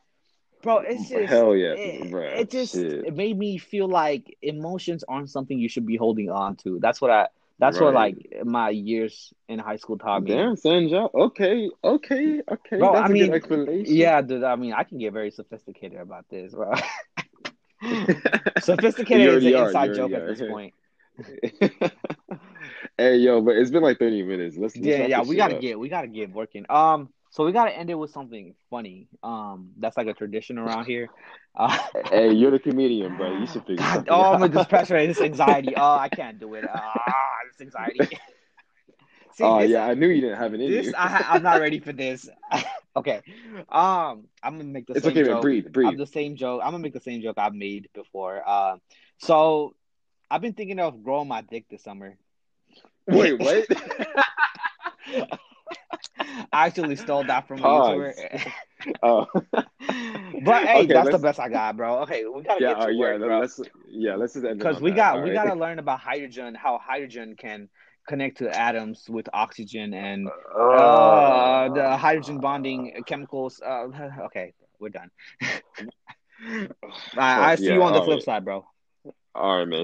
Bro, 0.63 0.85
it's 0.87 1.09
just 1.09 1.29
Hell 1.29 1.57
yeah, 1.57 1.73
it, 1.73 2.03
bruh, 2.13 2.39
it 2.39 2.49
just 2.49 2.75
shit. 2.75 3.07
it 3.07 3.17
made 3.17 3.37
me 3.37 3.59
feel 3.59 3.89
like 3.89 4.37
emotions 4.43 5.03
aren't 5.09 5.29
something 5.31 5.59
you 5.59 5.69
should 5.69 5.85
be 5.87 5.97
holding 5.97 6.31
on 6.31 6.55
to. 6.59 6.79
That's 6.81 7.01
what 7.01 7.11
I. 7.11 7.27
That's 7.63 7.79
what 7.79 7.95
like 7.95 8.17
my 8.45 8.71
years 8.71 9.33
in 9.49 9.61
high 9.61 9.77
school 9.77 9.97
taught 9.97 10.25
me. 10.25 10.33
Damn, 10.33 10.57
Sanja. 10.57 11.09
Okay, 11.15 11.71
okay, 11.85 12.43
okay. 12.51 12.79
Bro, 12.79 12.95
That's 12.95 13.09
I 13.09 13.13
mean, 13.13 13.33
explanation. 13.33 13.95
Yeah, 13.95 14.21
dude. 14.21 14.43
I 14.43 14.57
mean, 14.57 14.73
I 14.73 14.83
can 14.83 14.99
get 14.99 15.13
very 15.13 15.31
sophisticated 15.31 16.01
about 16.01 16.25
this, 16.29 16.53
bro. 16.53 16.73
sophisticated 18.61 19.29
is 19.29 19.45
an 19.45 19.55
are, 19.55 19.67
inside 19.67 19.95
joke 19.95 20.11
at 20.11 20.27
this 20.27 20.41
point. 20.41 20.75
hey, 22.99 23.19
yo, 23.19 23.41
but 23.41 23.55
it's 23.55 23.71
been 23.71 23.85
like 23.85 24.01
30 24.01 24.25
minutes. 24.25 24.57
Let's, 24.59 24.75
let's 24.75 24.85
Yeah, 24.85 25.07
yeah. 25.07 25.23
We 25.23 25.37
gotta 25.37 25.55
up. 25.55 25.61
get, 25.61 25.79
we 25.79 25.89
gotta 25.89 26.09
get 26.09 26.33
working. 26.33 26.67
Um, 26.69 27.11
so 27.33 27.47
we 27.47 27.53
gotta 27.53 27.71
end 27.71 27.89
it 27.89 27.95
with 27.95 28.11
something 28.11 28.55
funny. 28.71 29.09
Um, 29.23 29.71
that's 29.79 29.97
like 29.97 30.07
a 30.07 30.15
tradition 30.15 30.59
around 30.59 30.85
here. 30.85 31.09
Uh, 31.55 31.79
Hey, 32.11 32.33
you're 32.33 32.51
the 32.51 32.59
comedian, 32.59 33.17
bro. 33.17 33.39
You 33.39 33.47
should 33.53 33.63
figure 33.63 33.77
God, 33.77 34.07
oh, 34.11 34.43
out. 34.43 34.53
This 34.53 34.67
pressure, 34.67 35.07
this 35.07 35.21
anxiety. 35.21 35.75
Oh, 35.77 35.97
I 35.97 36.09
can't 36.09 36.39
do 36.39 36.55
it. 36.55 36.65
Ah, 36.69 37.01
anxiety. 37.61 38.01
See, 39.35 39.45
Oh, 39.45 39.61
this, 39.61 39.71
yeah, 39.71 39.87
I 39.87 39.95
knew 39.95 40.09
you 40.09 40.21
didn't 40.21 40.39
have 40.39 40.53
it 40.55 40.61
in 40.61 40.71
this 40.71 40.87
you. 40.89 40.95
I 40.97 41.25
I'm 41.31 41.43
not 41.43 41.61
ready 41.61 41.79
for 41.81 41.93
this. 41.93 42.29
okay, 42.97 43.23
um, 43.71 44.25
I'm 44.43 44.59
gonna 44.59 44.65
make 44.65 44.87
the 44.87 44.95
It's 44.95 45.05
same 45.05 45.13
okay, 45.13 45.23
man. 45.23 45.33
joke. 45.33 45.43
Breathe, 45.43 45.65
I'm 45.67 45.73
breathe. 45.73 45.99
the 45.99 46.07
same 46.07 46.37
joke. 46.37 46.61
I'm 46.63 46.73
gonna 46.73 46.83
make 46.83 46.93
the 46.93 47.01
same 47.01 47.23
joke 47.23 47.39
I've 47.39 47.55
made 47.55 47.89
before. 47.95 48.43
Uh, 48.47 48.77
so 49.19 49.75
I've 50.31 50.43
been 50.43 50.53
thinking 50.53 50.81
of 50.81 51.03
growing 51.03 51.29
my 51.29 51.41
dick 51.41 51.65
this 51.71 51.83
summer. 51.83 52.17
Wait, 53.07 53.39
what? 53.39 53.67
I 56.53 56.67
actually 56.67 56.97
stole 56.97 57.25
that 57.25 57.49
from 57.49 57.65
a 57.65 57.69
YouTuber. 57.69 58.15
oh, 59.03 59.27
But 60.41 60.65
hey, 60.65 60.87
Okay, 60.87 60.93
that's 60.93 61.11
the 61.11 61.19
best 61.19 61.39
I 61.41 61.49
got, 61.49 61.77
bro. 61.77 62.01
Okay, 62.03 62.25
we 62.27 62.43
gotta 62.43 62.61
Yeah, 62.61 62.63
get 62.63 62.81
to 62.83 62.87
uh, 62.87 62.89
yeah, 62.89 63.17
bro. 63.23 63.41
let's 63.41 63.61
yeah, 63.89 64.15
let's 64.17 64.35
just 64.35 64.45
end 64.45 64.61
Because 64.61 64.81
we 64.81 64.93
that. 64.93 64.93
got 64.93 65.21
All 65.21 65.21
we 65.21 65.31
right. 65.31 65.33
gotta 65.33 65.55
learn 65.55 65.79
about 65.79 66.01
hydrogen, 66.01 66.55
how 66.55 66.79
hydrogen 66.79 67.37
can 67.37 67.69
connect 68.07 68.39
to 68.39 68.51
atoms 68.55 69.09
with 69.09 69.29
oxygen 69.33 69.95
and 69.95 70.33
uh, 70.77 71.69
the 71.69 71.97
hydrogen 71.97 72.41
bonding 72.41 73.03
chemicals. 73.07 73.61
Uh, 73.65 73.87
okay, 74.27 74.53
we're 74.79 74.89
done. 74.91 75.11
I, 77.17 77.53
I 77.53 77.55
see 77.57 77.71
Yeah, 77.71 77.73
you 77.73 77.83
on 77.83 77.93
the 77.93 78.03
flip 78.03 78.21
right. 78.21 78.23
side, 78.23 78.45
bro. 78.45 78.65
All 79.35 79.59
right, 79.59 79.65
man. 79.69 79.81